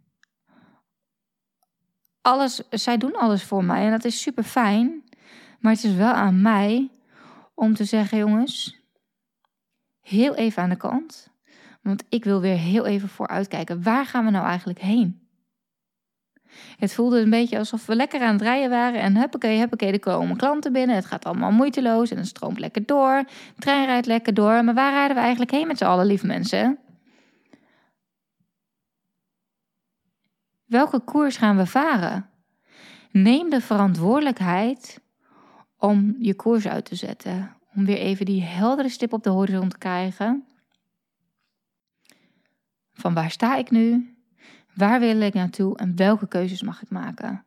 alles, 2.24 2.62
zij 2.70 2.98
doen 2.98 3.16
alles 3.16 3.44
voor 3.44 3.64
mij 3.64 3.86
en 3.86 3.92
dat 3.92 4.06
is 4.06 4.22
super 4.22 4.44
fijn. 4.44 5.04
Maar 5.60 5.72
het 5.74 5.84
is 5.84 5.96
wel 5.96 6.14
aan 6.14 6.42
mij 6.42 6.92
om 7.54 7.74
te 7.74 7.86
zeggen, 7.86 8.18
jongens, 8.18 8.82
heel 10.02 10.36
even 10.36 10.64
aan 10.64 10.70
de 10.70 10.76
kant. 10.76 11.32
Want 11.82 12.04
ik 12.10 12.24
wil 12.24 12.42
weer 12.42 12.58
heel 12.58 12.86
even 12.86 13.10
vooruitkijken. 13.10 13.84
Waar 13.84 14.06
gaan 14.06 14.26
we 14.26 14.32
nou 14.32 14.46
eigenlijk 14.46 14.80
heen? 14.80 15.23
Het 16.78 16.94
voelde 16.94 17.20
een 17.20 17.30
beetje 17.30 17.58
alsof 17.58 17.86
we 17.86 17.96
lekker 17.96 18.22
aan 18.22 18.34
het 18.34 18.42
rijden 18.42 18.70
waren. 18.70 19.02
En 19.02 19.18
huppakee, 19.18 19.60
huppakee, 19.60 19.92
er 19.92 20.00
komen 20.00 20.38
klanten 20.38 20.74
binnen. 20.74 20.96
Het 20.96 21.06
gaat 21.06 21.26
allemaal 21.26 21.52
moeiteloos 21.52 22.12
en 22.12 22.18
het 22.18 22.28
stroomt 22.28 22.60
lekker 22.60 22.86
door. 22.86 23.24
De 23.56 23.62
trein 23.62 23.86
rijdt 23.86 24.06
lekker 24.06 24.34
door. 24.34 24.64
Maar 24.64 24.74
waar 24.74 24.92
rijden 24.92 25.16
we 25.16 25.22
eigenlijk 25.22 25.52
heen 25.52 25.68
met 25.68 25.78
z'n 25.78 25.84
allen, 25.84 26.06
lieve 26.06 26.26
mensen? 26.26 26.80
Welke 30.66 31.00
koers 31.00 31.38
gaan 31.38 31.58
we 31.58 31.66
varen? 31.66 32.30
Neem 33.12 33.50
de 33.50 33.62
verantwoordelijkheid 33.62 35.02
om 35.78 36.16
je 36.20 36.36
koers 36.36 36.68
uit 36.68 36.86
te 36.86 36.96
zetten. 36.96 37.56
Om 37.76 37.86
weer 37.86 37.98
even 37.98 38.26
die 38.26 38.42
heldere 38.42 38.90
stip 38.90 39.14
op 39.14 39.24
de 39.24 39.30
horizon 39.30 39.70
te 39.70 39.78
krijgen. 39.78 40.46
Van 42.94 43.14
waar 43.14 43.32
sta 43.32 43.56
ik 43.56 43.72
nu? 43.72 44.13
Waar 44.76 45.00
wil 45.00 45.22
ik 45.22 45.34
naartoe 45.34 45.78
en 45.78 45.96
welke 45.96 46.28
keuzes 46.28 46.62
mag 46.62 46.82
ik 46.82 46.90
maken? 46.90 47.46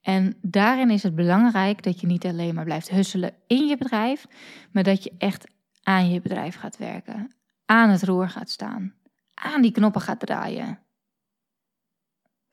En 0.00 0.36
daarin 0.42 0.90
is 0.90 1.02
het 1.02 1.14
belangrijk 1.14 1.82
dat 1.82 2.00
je 2.00 2.06
niet 2.06 2.24
alleen 2.24 2.54
maar 2.54 2.64
blijft 2.64 2.90
husselen 2.90 3.34
in 3.46 3.66
je 3.66 3.76
bedrijf, 3.76 4.26
maar 4.72 4.82
dat 4.82 5.04
je 5.04 5.12
echt 5.18 5.46
aan 5.82 6.10
je 6.10 6.20
bedrijf 6.20 6.56
gaat 6.56 6.76
werken, 6.76 7.34
aan 7.64 7.90
het 7.90 8.02
roer 8.02 8.28
gaat 8.28 8.50
staan, 8.50 8.94
aan 9.34 9.62
die 9.62 9.72
knoppen 9.72 10.00
gaat 10.00 10.20
draaien. 10.20 10.78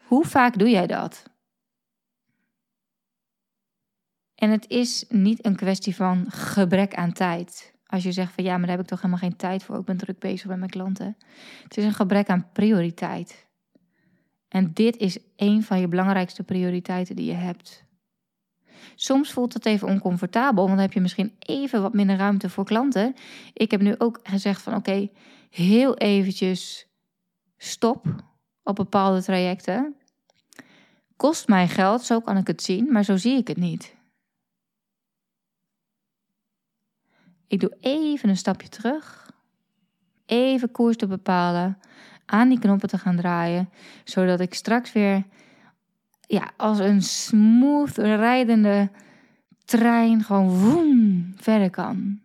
Hoe 0.03 0.25
vaak 0.25 0.57
doe 0.57 0.69
jij 0.69 0.87
dat? 0.87 1.23
En 4.35 4.49
het 4.49 4.67
is 4.67 5.05
niet 5.09 5.45
een 5.45 5.55
kwestie 5.55 5.95
van 5.95 6.25
gebrek 6.31 6.95
aan 6.95 7.13
tijd. 7.13 7.73
Als 7.85 8.03
je 8.03 8.11
zegt 8.11 8.33
van 8.33 8.43
ja, 8.43 8.57
maar 8.57 8.67
daar 8.67 8.75
heb 8.75 8.79
ik 8.79 8.87
toch 8.87 9.01
helemaal 9.01 9.21
geen 9.21 9.35
tijd 9.35 9.63
voor. 9.63 9.77
Ik 9.79 9.85
ben 9.85 9.97
druk 9.97 10.19
bezig 10.19 10.47
met 10.47 10.57
mijn 10.57 10.69
klanten. 10.69 11.17
Het 11.63 11.77
is 11.77 11.83
een 11.83 11.93
gebrek 11.93 12.29
aan 12.29 12.51
prioriteit. 12.51 13.46
En 14.47 14.73
dit 14.73 14.97
is 14.97 15.17
een 15.35 15.63
van 15.63 15.79
je 15.79 15.87
belangrijkste 15.87 16.43
prioriteiten 16.43 17.15
die 17.15 17.25
je 17.25 17.33
hebt. 17.33 17.85
Soms 18.95 19.31
voelt 19.31 19.53
het 19.53 19.65
even 19.65 19.87
oncomfortabel, 19.87 20.63
want 20.63 20.75
dan 20.75 20.85
heb 20.85 20.93
je 20.93 21.01
misschien 21.01 21.35
even 21.39 21.81
wat 21.81 21.93
minder 21.93 22.17
ruimte 22.17 22.49
voor 22.49 22.65
klanten. 22.65 23.15
Ik 23.53 23.71
heb 23.71 23.81
nu 23.81 23.95
ook 23.97 24.19
gezegd 24.23 24.61
van 24.61 24.75
oké, 24.75 25.09
heel 25.49 25.97
eventjes 25.97 26.87
stop 27.57 28.05
op 28.63 28.75
bepaalde 28.75 29.23
trajecten. 29.23 29.95
Kost 31.15 31.47
mij 31.47 31.67
geld, 31.67 32.03
zo 32.03 32.19
kan 32.19 32.37
ik 32.37 32.47
het 32.47 32.61
zien, 32.61 32.91
maar 32.91 33.03
zo 33.03 33.17
zie 33.17 33.37
ik 33.37 33.47
het 33.47 33.57
niet. 33.57 33.95
Ik 37.47 37.59
doe 37.59 37.77
even 37.79 38.29
een 38.29 38.37
stapje 38.37 38.69
terug. 38.69 39.31
Even 40.25 40.71
koers 40.71 40.97
te 40.97 41.07
bepalen. 41.07 41.79
Aan 42.29 42.49
die 42.49 42.59
knoppen 42.59 42.89
te 42.89 42.97
gaan 42.97 43.15
draaien. 43.15 43.69
Zodat 44.03 44.39
ik 44.39 44.53
straks 44.53 44.93
weer 44.93 45.23
ja, 46.21 46.51
als 46.57 46.79
een 46.79 47.01
smooth 47.01 47.97
rijdende 47.97 48.89
trein 49.65 50.23
gewoon 50.23 50.49
woem 50.49 51.33
verder 51.35 51.69
kan. 51.69 52.19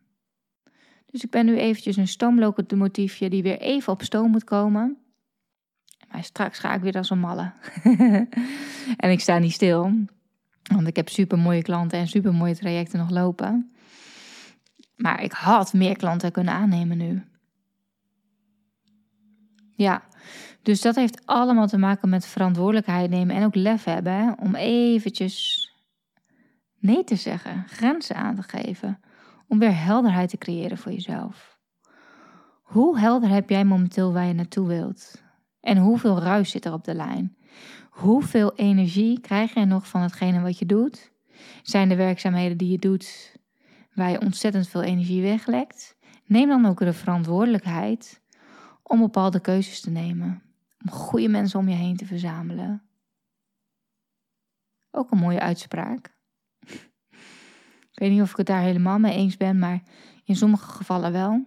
Dus 1.07 1.25
ik 1.25 1.31
ben 1.31 1.47
nu 1.47 1.57
eventjes 1.57 1.97
een 1.97 2.09
stoomlocomotiefje 2.09 3.31
die 3.31 3.43
weer 3.43 3.59
even 3.59 3.93
op 3.93 4.03
stoom 4.03 4.31
moet 4.31 4.45
komen. 4.45 4.97
Maar 6.11 6.25
straks 6.25 6.59
ga 6.59 6.75
ik 6.75 6.81
weer 6.81 6.97
als 6.97 7.11
een 7.11 7.19
malle. 7.19 7.53
en 8.97 9.11
ik 9.11 9.21
sta 9.21 9.39
niet 9.39 9.53
stil. 9.53 9.93
Want 10.63 10.87
ik 10.87 10.97
heb 10.97 11.09
super 11.09 11.39
mooie 11.39 11.63
klanten 11.63 11.99
en 11.99 12.09
super 12.09 12.35
mooie 12.35 12.57
trajecten 12.57 12.99
nog 12.99 13.11
lopen. 13.11 13.73
Maar 14.97 15.23
ik 15.23 15.33
had 15.33 15.73
meer 15.73 15.97
klanten 15.97 16.33
kunnen 16.33 16.55
aannemen 16.55 16.99
nu. 16.99 17.23
Ja, 19.75 20.03
dus 20.63 20.81
dat 20.81 20.95
heeft 20.95 21.27
allemaal 21.27 21.67
te 21.67 21.79
maken 21.79 22.09
met 22.09 22.27
verantwoordelijkheid 22.27 23.11
nemen 23.11 23.37
en 23.37 23.45
ook 23.45 23.55
lef 23.55 23.85
hebben. 23.85 24.37
Om 24.39 24.55
eventjes 24.55 25.67
nee 26.79 27.05
te 27.05 27.17
zeggen, 27.17 27.65
grenzen 27.69 28.17
aan 28.17 28.35
te 28.35 28.43
geven. 28.43 29.01
Om 29.49 29.59
weer 29.59 29.85
helderheid 29.85 30.29
te 30.29 30.39
creëren 30.39 30.79
voor 30.79 30.93
jezelf. 30.93 31.59
Hoe 32.63 32.99
helder 32.99 33.29
heb 33.29 33.51
jij 33.51 33.65
momenteel 33.65 34.13
waar 34.13 34.27
je 34.27 34.33
naartoe 34.33 34.69
wilt? 34.69 35.23
En 35.61 35.77
hoeveel 35.77 36.19
ruis 36.19 36.51
zit 36.51 36.65
er 36.65 36.73
op 36.73 36.85
de 36.85 36.95
lijn? 36.95 37.37
Hoeveel 37.91 38.55
energie 38.55 39.21
krijg 39.21 39.55
je 39.55 39.65
nog 39.65 39.89
van 39.89 40.01
hetgene 40.01 40.41
wat 40.41 40.59
je 40.59 40.67
doet? 40.67 41.13
Zijn 41.63 41.89
de 41.89 41.97
werkzaamheden 41.97 42.57
die 42.57 42.71
je 42.71 42.79
doet 42.79 43.37
waar 43.95 44.11
je 44.11 44.21
ontzettend 44.21 44.69
veel 44.69 44.83
energie 44.83 45.23
weglekt? 45.23 45.97
Neem 46.27 46.49
dan 46.49 46.67
ook 46.67 46.79
de 46.79 46.93
verantwoordelijkheid 46.93 48.22
om 48.93 49.01
bepaalde 49.01 49.41
keuzes 49.41 49.81
te 49.81 49.91
nemen. 49.91 50.43
Om 50.85 50.91
goede 50.91 51.29
mensen 51.29 51.59
om 51.59 51.69
je 51.69 51.75
heen 51.75 51.97
te 51.97 52.07
verzamelen. 52.07 52.83
Ook 54.91 55.11
een 55.11 55.19
mooie 55.19 55.41
uitspraak. 55.41 56.17
Ik 57.91 57.99
weet 57.99 58.11
niet 58.11 58.21
of 58.21 58.31
ik 58.31 58.37
het 58.37 58.47
daar 58.47 58.63
helemaal 58.63 58.99
mee 58.99 59.15
eens 59.15 59.37
ben, 59.37 59.59
maar 59.59 59.83
in 60.25 60.37
sommige 60.37 60.71
gevallen 60.71 61.13
wel. 61.13 61.45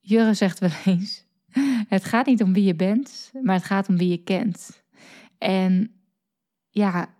Jurre 0.00 0.34
zegt 0.34 0.58
wel 0.58 0.70
eens: 0.84 1.24
Het 1.88 2.04
gaat 2.04 2.26
niet 2.26 2.42
om 2.42 2.52
wie 2.52 2.64
je 2.64 2.74
bent, 2.74 3.32
maar 3.42 3.54
het 3.54 3.64
gaat 3.64 3.88
om 3.88 3.96
wie 3.96 4.10
je 4.10 4.22
kent. 4.22 4.84
En 5.38 5.92
ja, 6.68 7.14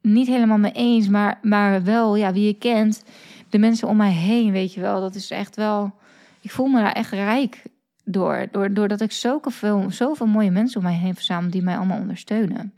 niet 0.00 0.26
helemaal 0.26 0.58
mee 0.58 0.72
eens, 0.72 1.08
maar, 1.08 1.38
maar 1.42 1.82
wel 1.84 2.16
ja, 2.16 2.32
wie 2.32 2.46
je 2.46 2.58
kent. 2.58 3.04
De 3.48 3.58
mensen 3.58 3.88
om 3.88 3.96
mij 3.96 4.12
heen, 4.12 4.52
weet 4.52 4.74
je 4.74 4.80
wel, 4.80 5.00
dat 5.00 5.14
is 5.14 5.30
echt 5.30 5.56
wel. 5.56 5.98
Ik 6.40 6.50
voel 6.50 6.66
me 6.66 6.80
daar 6.80 6.92
echt 6.92 7.10
rijk 7.10 7.62
door. 8.04 8.48
door 8.50 8.74
doordat 8.74 9.00
ik 9.00 9.12
zoveel, 9.12 9.90
zoveel 9.90 10.26
mooie 10.26 10.50
mensen 10.50 10.80
om 10.80 10.86
mij 10.86 10.96
heen 10.96 11.14
verzamel 11.14 11.50
die 11.50 11.62
mij 11.62 11.76
allemaal 11.76 12.00
ondersteunen. 12.00 12.74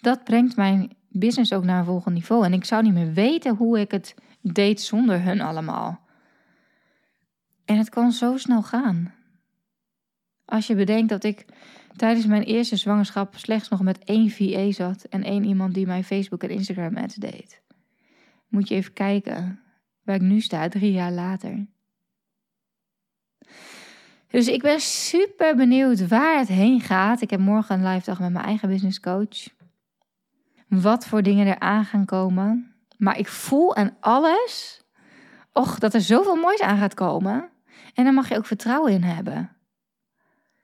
Dat 0.00 0.24
brengt 0.24 0.56
mijn 0.56 0.96
business 1.08 1.52
ook 1.52 1.64
naar 1.64 1.78
een 1.78 1.84
volgend 1.84 2.14
niveau. 2.14 2.44
En 2.44 2.52
ik 2.52 2.64
zou 2.64 2.82
niet 2.82 2.92
meer 2.92 3.12
weten 3.12 3.56
hoe 3.56 3.80
ik 3.80 3.90
het 3.90 4.14
deed 4.40 4.80
zonder 4.80 5.22
hun 5.22 5.40
allemaal. 5.40 6.00
En 7.64 7.78
het 7.78 7.88
kan 7.88 8.12
zo 8.12 8.36
snel 8.36 8.62
gaan. 8.62 9.14
Als 10.44 10.66
je 10.66 10.74
bedenkt 10.74 11.08
dat 11.08 11.24
ik 11.24 11.44
tijdens 11.96 12.26
mijn 12.26 12.42
eerste 12.42 12.76
zwangerschap 12.76 13.36
slechts 13.36 13.68
nog 13.68 13.82
met 13.82 14.04
één 14.04 14.30
VA 14.30 14.72
zat 14.72 15.04
en 15.04 15.22
één 15.22 15.44
iemand 15.44 15.74
die 15.74 15.86
mijn 15.86 16.04
Facebook 16.04 16.42
en 16.42 16.50
Instagram 16.50 16.96
ads 16.96 17.14
deed. 17.14 17.62
Moet 18.48 18.68
je 18.68 18.74
even 18.74 18.92
kijken 18.92 19.60
waar 20.02 20.14
ik 20.14 20.20
nu 20.20 20.40
sta, 20.40 20.68
drie 20.68 20.92
jaar 20.92 21.12
later. 21.12 21.66
Dus 24.34 24.48
ik 24.48 24.62
ben 24.62 24.80
super 24.80 25.56
benieuwd 25.56 26.08
waar 26.08 26.38
het 26.38 26.48
heen 26.48 26.80
gaat. 26.80 27.20
Ik 27.20 27.30
heb 27.30 27.40
morgen 27.40 27.78
een 27.78 27.92
live 27.92 28.04
dag 28.04 28.20
met 28.20 28.32
mijn 28.32 28.44
eigen 28.44 28.68
business 28.68 29.00
coach. 29.00 29.48
Wat 30.68 31.06
voor 31.06 31.22
dingen 31.22 31.46
er 31.46 31.58
aan 31.58 31.84
gaan 31.84 32.04
komen. 32.04 32.74
Maar 32.96 33.18
ik 33.18 33.28
voel 33.28 33.76
aan 33.76 33.96
alles, 34.00 34.82
och, 35.52 35.78
dat 35.78 35.94
er 35.94 36.00
zoveel 36.00 36.36
moois 36.36 36.60
aan 36.60 36.78
gaat 36.78 36.94
komen. 36.94 37.50
En 37.94 38.04
daar 38.04 38.12
mag 38.12 38.28
je 38.28 38.36
ook 38.36 38.46
vertrouwen 38.46 38.92
in 38.92 39.02
hebben. 39.02 39.56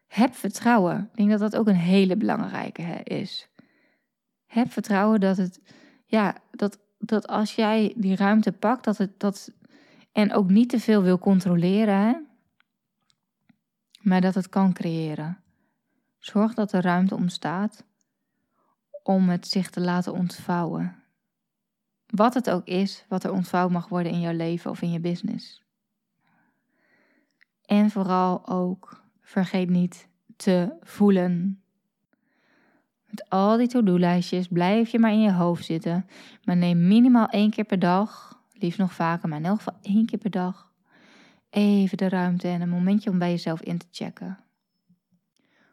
Heb 0.07 0.35
vertrouwen. 0.35 1.09
Ik 1.11 1.17
denk 1.17 1.31
dat 1.31 1.41
dat 1.41 1.57
ook 1.57 1.69
een 1.69 1.75
hele 1.75 2.17
belangrijke 2.17 3.01
is. 3.05 3.49
Heb 4.47 4.73
vertrouwen 4.73 5.21
dat 5.21 5.37
het, 5.37 5.61
ja, 6.05 6.37
dat, 6.51 6.79
dat 6.99 7.27
als 7.27 7.55
jij 7.55 7.95
die 7.97 8.17
ruimte 8.17 8.53
pakt, 8.53 8.85
dat 8.85 8.99
het, 8.99 9.21
dat, 9.21 9.53
en 10.13 10.33
ook 10.33 10.49
niet 10.49 10.69
te 10.69 10.81
veel 10.81 11.03
wil 11.03 11.19
controleren, 11.19 12.30
maar 14.01 14.21
dat 14.21 14.35
het 14.35 14.49
kan 14.49 14.73
creëren. 14.73 15.39
Zorg 16.19 16.55
dat 16.55 16.73
er 16.73 16.83
ruimte 16.83 17.15
ontstaat 17.15 17.85
om 19.03 19.29
het 19.29 19.49
zich 19.49 19.71
te 19.71 19.81
laten 19.81 20.13
ontvouwen. 20.13 20.97
Wat 22.07 22.35
het 22.35 22.51
ook 22.51 22.67
is, 22.67 23.05
wat 23.09 23.25
er 23.25 23.33
ontvouwd 23.33 23.71
mag 23.71 23.89
worden 23.89 24.13
in 24.13 24.21
jouw 24.21 24.37
leven 24.37 24.71
of 24.71 24.83
in 24.83 24.93
je 24.93 25.01
business. 25.01 25.63
En 27.65 27.91
vooral 27.91 28.49
ook, 28.49 29.03
vergeet 29.21 29.69
niet 29.69 30.09
te 30.37 30.77
voelen. 30.83 31.63
Met 33.07 33.29
al 33.29 33.57
die 33.57 33.69
to-do-lijstjes 33.69 34.49
blijf 34.49 34.91
je 34.91 34.99
maar 34.99 35.13
in 35.13 35.21
je 35.21 35.33
hoofd 35.33 35.65
zitten. 35.65 36.07
Maar 36.45 36.57
neem 36.57 36.89
minimaal 36.89 37.29
één 37.29 37.51
keer 37.51 37.65
per 37.65 37.79
dag, 37.79 38.41
liefst 38.53 38.79
nog 38.79 38.93
vaker, 38.93 39.29
maar 39.29 39.39
in 39.39 39.45
elk 39.45 39.57
geval 39.57 39.79
één 39.83 40.07
keer 40.07 40.19
per 40.19 40.31
dag, 40.31 40.70
even 41.51 41.97
de 41.97 42.09
ruimte 42.09 42.49
en 42.49 42.61
een 42.61 42.69
momentje 42.69 43.11
om 43.11 43.19
bij 43.19 43.31
jezelf 43.31 43.61
in 43.61 43.79
te 43.79 43.87
checken. 43.91 44.39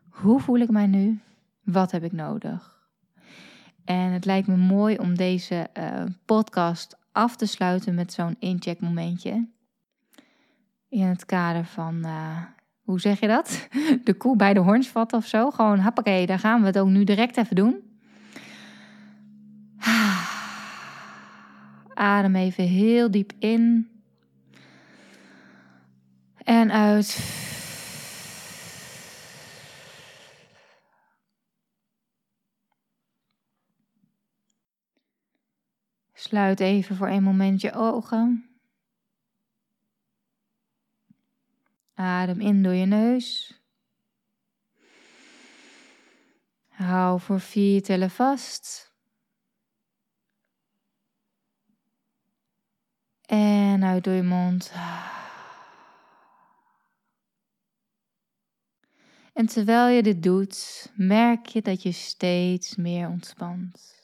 Hoe 0.09 0.39
voel 0.39 0.59
ik 0.59 0.69
mij 0.69 0.87
nu? 0.87 1.19
Wat 1.63 1.91
heb 1.91 2.03
ik 2.03 2.11
nodig? 2.11 2.75
En 3.85 4.11
het 4.11 4.25
lijkt 4.25 4.47
me 4.47 4.55
mooi 4.55 4.97
om 4.97 5.15
deze 5.15 5.69
uh, 5.77 6.03
podcast 6.25 6.97
af 7.11 7.35
te 7.35 7.45
sluiten 7.45 7.95
met 7.95 8.13
zo'n 8.13 8.35
incheckmomentje 8.39 9.47
in 10.89 11.05
het 11.05 11.25
kader 11.25 11.65
van, 11.65 11.95
uh, 12.05 12.37
hoe 12.81 12.99
zeg 12.99 13.19
je 13.19 13.27
dat? 13.27 13.67
De 14.03 14.13
koe 14.13 14.35
bij 14.35 14.53
de 14.53 14.59
horns 14.59 14.87
vatten 14.87 15.17
of 15.17 15.25
zo. 15.25 15.51
Gewoon, 15.51 15.79
hoppakee, 15.79 16.25
daar 16.25 16.39
gaan 16.39 16.59
we 16.59 16.65
het 16.65 16.79
ook 16.79 16.87
nu 16.87 17.03
direct 17.03 17.37
even 17.37 17.55
doen. 17.55 17.75
Adem 21.93 22.35
even 22.35 22.63
heel 22.63 23.11
diep 23.11 23.33
in. 23.39 23.87
En 26.47 26.71
uit. 26.71 27.19
Sluit 36.13 36.59
even 36.59 36.95
voor 36.95 37.07
een 37.07 37.23
moment 37.23 37.61
je 37.61 37.73
ogen. 37.73 38.49
Adem 41.93 42.41
in 42.41 42.63
door 42.63 42.73
je 42.73 42.85
neus. 42.85 43.61
Hou 46.67 47.19
voor 47.19 47.39
vier 47.39 47.83
tellen 47.83 48.09
vast. 48.09 48.93
En 53.21 53.83
uit 53.83 54.03
door 54.03 54.13
je 54.13 54.23
mond. 54.23 54.71
En 59.37 59.45
terwijl 59.45 59.95
je 59.95 60.03
dit 60.03 60.23
doet, 60.23 60.89
merk 60.95 61.45
je 61.45 61.61
dat 61.61 61.83
je 61.83 61.91
steeds 61.91 62.75
meer 62.75 63.07
ontspant. 63.07 63.95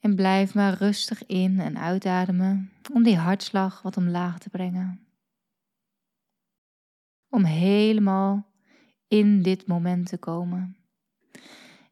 En 0.00 0.14
blijf 0.14 0.54
maar 0.54 0.74
rustig 0.74 1.26
in 1.26 1.60
en 1.60 1.78
uitademen 1.78 2.72
om 2.92 3.02
die 3.02 3.16
hartslag 3.16 3.82
wat 3.82 3.96
omlaag 3.96 4.38
te 4.38 4.50
brengen 4.50 5.04
om 7.34 7.44
helemaal 7.44 8.46
in 9.08 9.42
dit 9.42 9.66
moment 9.66 10.08
te 10.08 10.18
komen. 10.18 10.76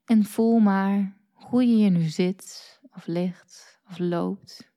En 0.05 0.25
voel 0.25 0.59
maar 0.59 1.17
hoe 1.33 1.67
je 1.67 1.75
hier 1.75 1.91
nu 1.91 2.03
zit, 2.03 2.81
of 2.91 3.07
ligt, 3.07 3.81
of 3.91 3.99
loopt. 3.99 4.72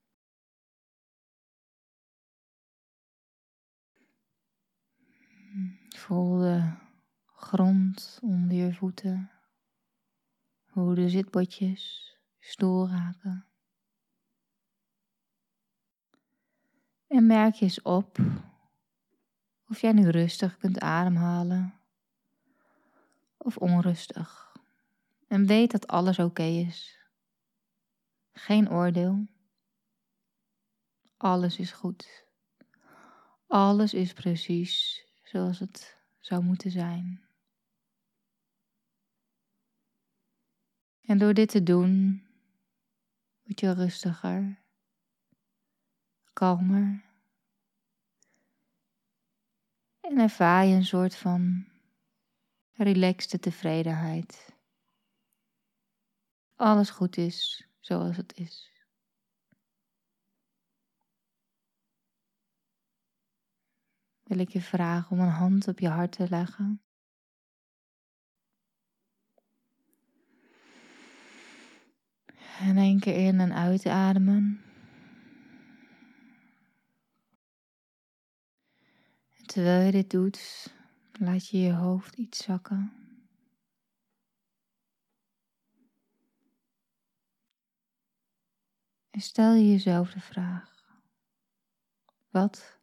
Voel 5.96 6.38
de 6.38 6.74
grond 7.26 8.20
onder 8.22 8.58
je 8.58 8.74
voeten, 8.74 9.32
hoe 10.66 10.96
de 10.96 11.10
zitbotjes 11.10 12.14
stoel 12.40 12.90
raken. 12.90 13.46
En 17.08 17.26
merk 17.26 17.54
je 17.54 17.66
eens 17.66 17.82
op 17.82 18.18
of 19.68 19.82
jij 19.82 19.92
nu 19.92 20.10
rustig 20.10 20.58
kunt 20.58 20.80
ademhalen 20.80 21.74
of 23.38 23.58
onrustig. 23.58 24.56
En 25.28 25.46
weet 25.46 25.72
dat 25.72 25.88
alles 25.88 26.20
oké 26.20 26.44
is. 26.44 27.00
Geen 28.32 28.70
oordeel. 28.70 29.28
Alles 31.18 31.60
is 31.60 31.72
goed. 31.72 32.26
Alles 33.48 33.94
is 33.94 34.14
precies 34.14 35.05
zoals 35.26 35.60
het 35.60 35.98
zou 36.20 36.44
moeten 36.44 36.72
zijn. 36.72 37.24
En 41.02 41.18
door 41.18 41.34
dit 41.34 41.50
te 41.50 41.64
doen, 41.64 42.24
word 43.44 43.60
je 43.60 43.74
rustiger, 43.74 44.60
kalmer 46.34 47.04
en 50.00 50.18
ervaar 50.18 50.66
je 50.66 50.76
een 50.76 50.86
soort 50.86 51.16
van 51.16 51.68
relaxte 52.74 53.40
tevredenheid. 53.40 54.54
alles 56.56 56.90
goed 56.90 57.18
is 57.18 57.68
zoals 57.80 58.18
het 58.18 58.38
is. 58.38 58.75
Wil 64.26 64.40
ik 64.40 64.50
je 64.50 64.62
vragen 64.62 65.12
om 65.12 65.20
een 65.20 65.30
hand 65.30 65.68
op 65.68 65.80
je 65.80 65.88
hart 65.88 66.12
te 66.12 66.30
leggen. 66.30 66.82
En 72.60 72.78
één 72.78 73.00
keer 73.00 73.16
in 73.28 73.40
en 73.40 73.54
uitademen. 73.54 74.62
En 79.38 79.46
terwijl 79.46 79.86
je 79.86 79.92
dit 79.92 80.10
doet, 80.10 80.74
laat 81.20 81.48
je 81.48 81.60
je 81.60 81.74
hoofd 81.74 82.16
iets 82.16 82.44
zakken. 82.44 82.94
En 89.10 89.22
stel 89.22 89.54
je 89.54 89.70
jezelf 89.70 90.12
de 90.12 90.20
vraag: 90.20 91.00
wat 92.30 92.75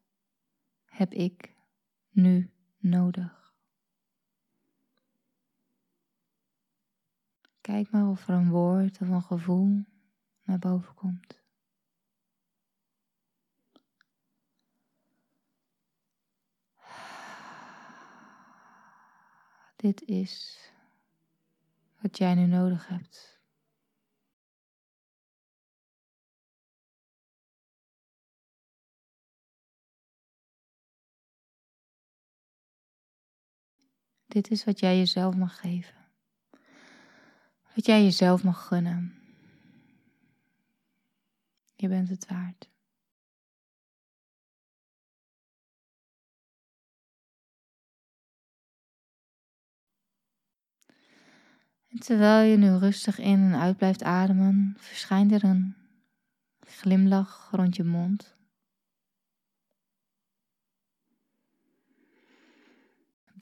heb 0.92 1.12
ik 1.12 1.54
nu 2.10 2.50
nodig? 2.78 3.54
Kijk 7.60 7.90
maar 7.90 8.08
of 8.08 8.28
er 8.28 8.34
een 8.34 8.50
woord 8.50 9.00
of 9.00 9.08
een 9.08 9.22
gevoel 9.22 9.84
naar 10.42 10.58
boven 10.58 10.94
komt. 10.94 11.40
Dit 19.76 20.02
is 20.02 20.60
wat 22.00 22.18
jij 22.18 22.34
nu 22.34 22.46
nodig 22.46 22.88
hebt. 22.88 23.31
Dit 34.32 34.50
is 34.50 34.64
wat 34.64 34.80
jij 34.80 34.98
jezelf 34.98 35.36
mag 35.36 35.60
geven. 35.60 35.94
Wat 37.74 37.86
jij 37.86 38.02
jezelf 38.02 38.44
mag 38.44 38.66
gunnen. 38.66 39.14
Je 41.74 41.88
bent 41.88 42.08
het 42.08 42.26
waard. 42.26 42.70
Terwijl 51.98 52.50
je 52.50 52.56
nu 52.56 52.76
rustig 52.76 53.18
in 53.18 53.38
en 53.38 53.54
uit 53.54 53.76
blijft 53.76 54.02
ademen, 54.02 54.74
verschijnt 54.78 55.32
er 55.32 55.44
een 55.44 55.76
glimlach 56.60 57.48
rond 57.50 57.76
je 57.76 57.84
mond. 57.84 58.36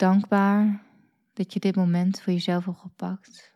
Dankbaar 0.01 0.83
dat 1.33 1.53
je 1.53 1.59
dit 1.59 1.75
moment 1.75 2.21
voor 2.21 2.33
jezelf 2.33 2.65
hebt 2.65 2.79
gepakt. 2.79 3.53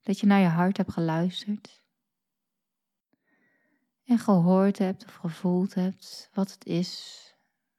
Dat 0.00 0.20
je 0.20 0.26
naar 0.26 0.40
je 0.40 0.46
hart 0.46 0.76
hebt 0.76 0.92
geluisterd. 0.92 1.82
En 4.04 4.18
gehoord 4.18 4.78
hebt 4.78 5.04
of 5.04 5.14
gevoeld 5.14 5.74
hebt 5.74 6.30
wat 6.32 6.52
het 6.52 6.64
is 6.64 7.20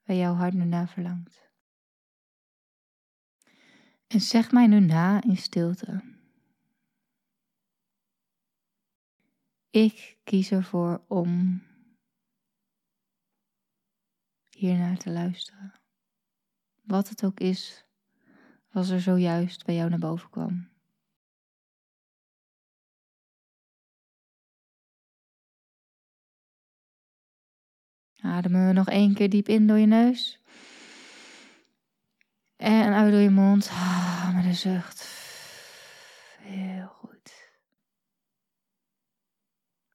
waar 0.04 0.16
jouw 0.16 0.34
hart 0.34 0.54
nu 0.54 0.64
naar 0.64 0.88
verlangt. 0.88 1.50
En 4.06 4.20
zeg 4.20 4.52
mij 4.52 4.66
nu 4.66 4.80
na 4.80 5.22
in 5.22 5.36
stilte. 5.36 6.02
Ik 9.70 10.18
kies 10.24 10.50
ervoor 10.50 11.04
om 11.08 11.62
hiernaar 14.50 14.96
te 14.96 15.10
luisteren. 15.10 15.83
Wat 16.84 17.08
het 17.08 17.24
ook 17.24 17.40
is, 17.40 17.84
was 18.70 18.88
er 18.88 19.00
zojuist 19.00 19.64
bij 19.64 19.74
jou 19.74 19.90
naar 19.90 19.98
boven 19.98 20.30
kwam. 20.30 20.68
Ademen 28.20 28.66
we 28.66 28.72
nog 28.72 28.88
één 28.88 29.14
keer 29.14 29.30
diep 29.30 29.48
in 29.48 29.66
door 29.66 29.78
je 29.78 29.86
neus. 29.86 30.42
En 32.56 32.92
uit 32.92 33.12
door 33.12 33.20
je 33.20 33.30
mond. 33.30 33.68
Ah, 33.68 34.34
met 34.34 34.44
een 34.44 34.54
zucht. 34.54 35.08
Heel 36.38 36.86
goed. 36.86 37.52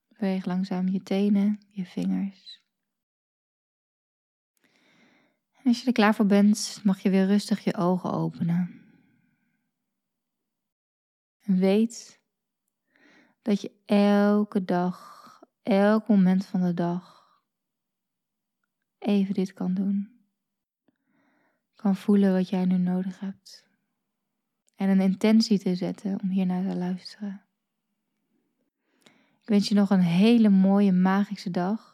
Beweeg 0.08 0.46
langzaam 0.46 0.88
je 0.88 1.04
tenen, 1.04 1.60
je 1.68 1.86
vingers. 1.86 2.62
En 5.54 5.59
als 5.70 5.80
je 5.80 5.88
er 5.88 5.94
klaar 5.94 6.16
voor 6.16 6.26
bent, 6.26 6.80
mag 6.84 7.00
je 7.00 7.10
weer 7.10 7.26
rustig 7.26 7.64
je 7.64 7.76
ogen 7.76 8.12
openen. 8.12 8.82
En 11.42 11.58
weet 11.58 12.22
dat 13.42 13.62
je 13.62 13.72
elke 13.86 14.66
dag, 14.66 15.40
elk 15.64 16.08
moment 16.08 16.46
van 16.46 16.62
de 16.62 16.74
dag, 16.74 17.24
even 18.98 19.34
dit 19.34 19.54
kan 19.54 19.74
doen 19.74 20.20
kan 21.80 21.96
voelen 21.96 22.34
wat 22.34 22.50
jij 22.50 22.66
nu 22.66 22.78
nodig 22.78 23.20
hebt. 23.20 23.68
En 24.76 24.90
een 24.90 25.02
intentie 25.02 25.60
te 25.60 25.76
zetten 25.76 26.20
om 26.22 26.30
hiernaar 26.30 26.70
te 26.70 26.76
luisteren. 26.76 27.42
Ik 29.42 29.56
wens 29.56 29.68
je 29.68 29.76
nog 29.76 29.90
een 29.90 30.02
hele 30.02 30.50
mooie 30.50 30.92
magische 30.92 31.52
dag. 31.52 31.89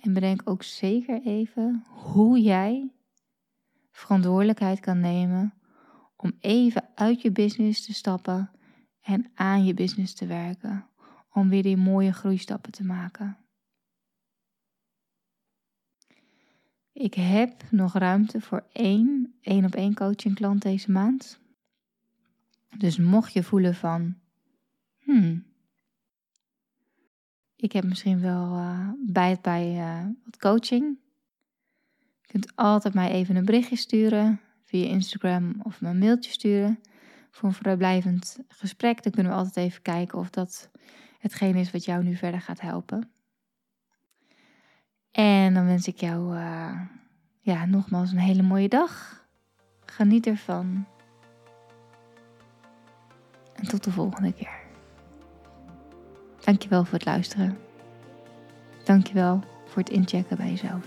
En 0.00 0.12
bedenk 0.12 0.40
ook 0.44 0.62
zeker 0.62 1.22
even 1.22 1.84
hoe 1.88 2.40
jij 2.40 2.92
verantwoordelijkheid 3.90 4.80
kan 4.80 5.00
nemen 5.00 5.54
om 6.16 6.32
even 6.40 6.88
uit 6.94 7.22
je 7.22 7.30
business 7.32 7.84
te 7.84 7.94
stappen 7.94 8.50
en 9.00 9.30
aan 9.34 9.64
je 9.64 9.74
business 9.74 10.14
te 10.14 10.26
werken. 10.26 10.86
Om 11.32 11.48
weer 11.48 11.62
die 11.62 11.76
mooie 11.76 12.12
groeistappen 12.12 12.72
te 12.72 12.84
maken. 12.84 13.38
Ik 16.92 17.14
heb 17.14 17.70
nog 17.70 17.92
ruimte 17.92 18.40
voor 18.40 18.66
één 18.72 19.34
één 19.40 19.64
op 19.64 19.74
één 19.74 19.94
coaching 19.94 20.34
klant 20.34 20.62
deze 20.62 20.90
maand. 20.90 21.40
Dus 22.76 22.98
mocht 22.98 23.32
je 23.32 23.42
voelen 23.42 23.74
van, 23.74 24.18
hmm, 24.98 25.44
ik 27.60 27.72
heb 27.72 27.84
misschien 27.84 28.20
wel 28.20 28.56
uh, 28.56 28.88
bij 29.06 29.30
het 29.30 29.42
bij 29.42 29.76
uh, 29.76 30.06
wat 30.24 30.36
coaching. 30.38 30.98
Je 32.20 32.26
kunt 32.26 32.56
altijd 32.56 32.94
mij 32.94 33.10
even 33.10 33.36
een 33.36 33.44
berichtje 33.44 33.76
sturen 33.76 34.40
via 34.64 34.86
Instagram 34.86 35.60
of 35.62 35.80
een 35.80 35.98
mailtje 35.98 36.30
sturen 36.30 36.80
voor 37.30 37.48
een 37.48 37.54
vrijblijvend 37.54 38.38
gesprek. 38.48 39.02
Dan 39.02 39.12
kunnen 39.12 39.32
we 39.32 39.38
altijd 39.38 39.56
even 39.56 39.82
kijken 39.82 40.18
of 40.18 40.30
dat 40.30 40.70
hetgeen 41.18 41.54
is 41.54 41.70
wat 41.70 41.84
jou 41.84 42.04
nu 42.04 42.16
verder 42.16 42.40
gaat 42.40 42.60
helpen. 42.60 43.10
En 45.10 45.54
dan 45.54 45.66
wens 45.66 45.86
ik 45.86 45.96
jou 46.00 46.36
uh, 46.36 46.80
ja, 47.40 47.64
nogmaals 47.66 48.12
een 48.12 48.18
hele 48.18 48.42
mooie 48.42 48.68
dag. 48.68 49.24
Geniet 49.84 50.26
ervan. 50.26 50.86
En 53.54 53.68
tot 53.68 53.84
de 53.84 53.90
volgende 53.90 54.32
keer. 54.32 54.59
Dankjewel 56.44 56.84
voor 56.84 56.94
het 56.94 57.04
luisteren. 57.04 57.58
Dankjewel 58.84 59.40
voor 59.66 59.82
het 59.82 59.90
inchecken 59.90 60.36
bij 60.36 60.48
jezelf. 60.48 60.84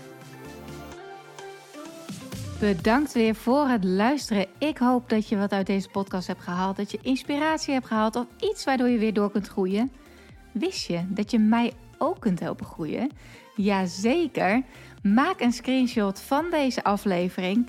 Bedankt 2.60 3.12
weer 3.12 3.34
voor 3.34 3.68
het 3.68 3.84
luisteren. 3.84 4.46
Ik 4.58 4.78
hoop 4.78 5.08
dat 5.08 5.28
je 5.28 5.36
wat 5.36 5.52
uit 5.52 5.66
deze 5.66 5.88
podcast 5.88 6.26
hebt 6.26 6.42
gehaald. 6.42 6.76
Dat 6.76 6.90
je 6.90 6.98
inspiratie 7.02 7.72
hebt 7.74 7.86
gehaald 7.86 8.16
of 8.16 8.26
iets 8.40 8.64
waardoor 8.64 8.88
je 8.88 8.98
weer 8.98 9.12
door 9.12 9.30
kunt 9.30 9.48
groeien. 9.48 9.92
Wist 10.52 10.86
je 10.86 11.04
dat 11.08 11.30
je 11.30 11.38
mij 11.38 11.72
ook 11.98 12.20
kunt 12.20 12.40
helpen 12.40 12.66
groeien? 12.66 13.10
Jazeker. 13.56 14.62
Maak 15.02 15.40
een 15.40 15.52
screenshot 15.52 16.20
van 16.20 16.44
deze 16.50 16.84
aflevering. 16.84 17.68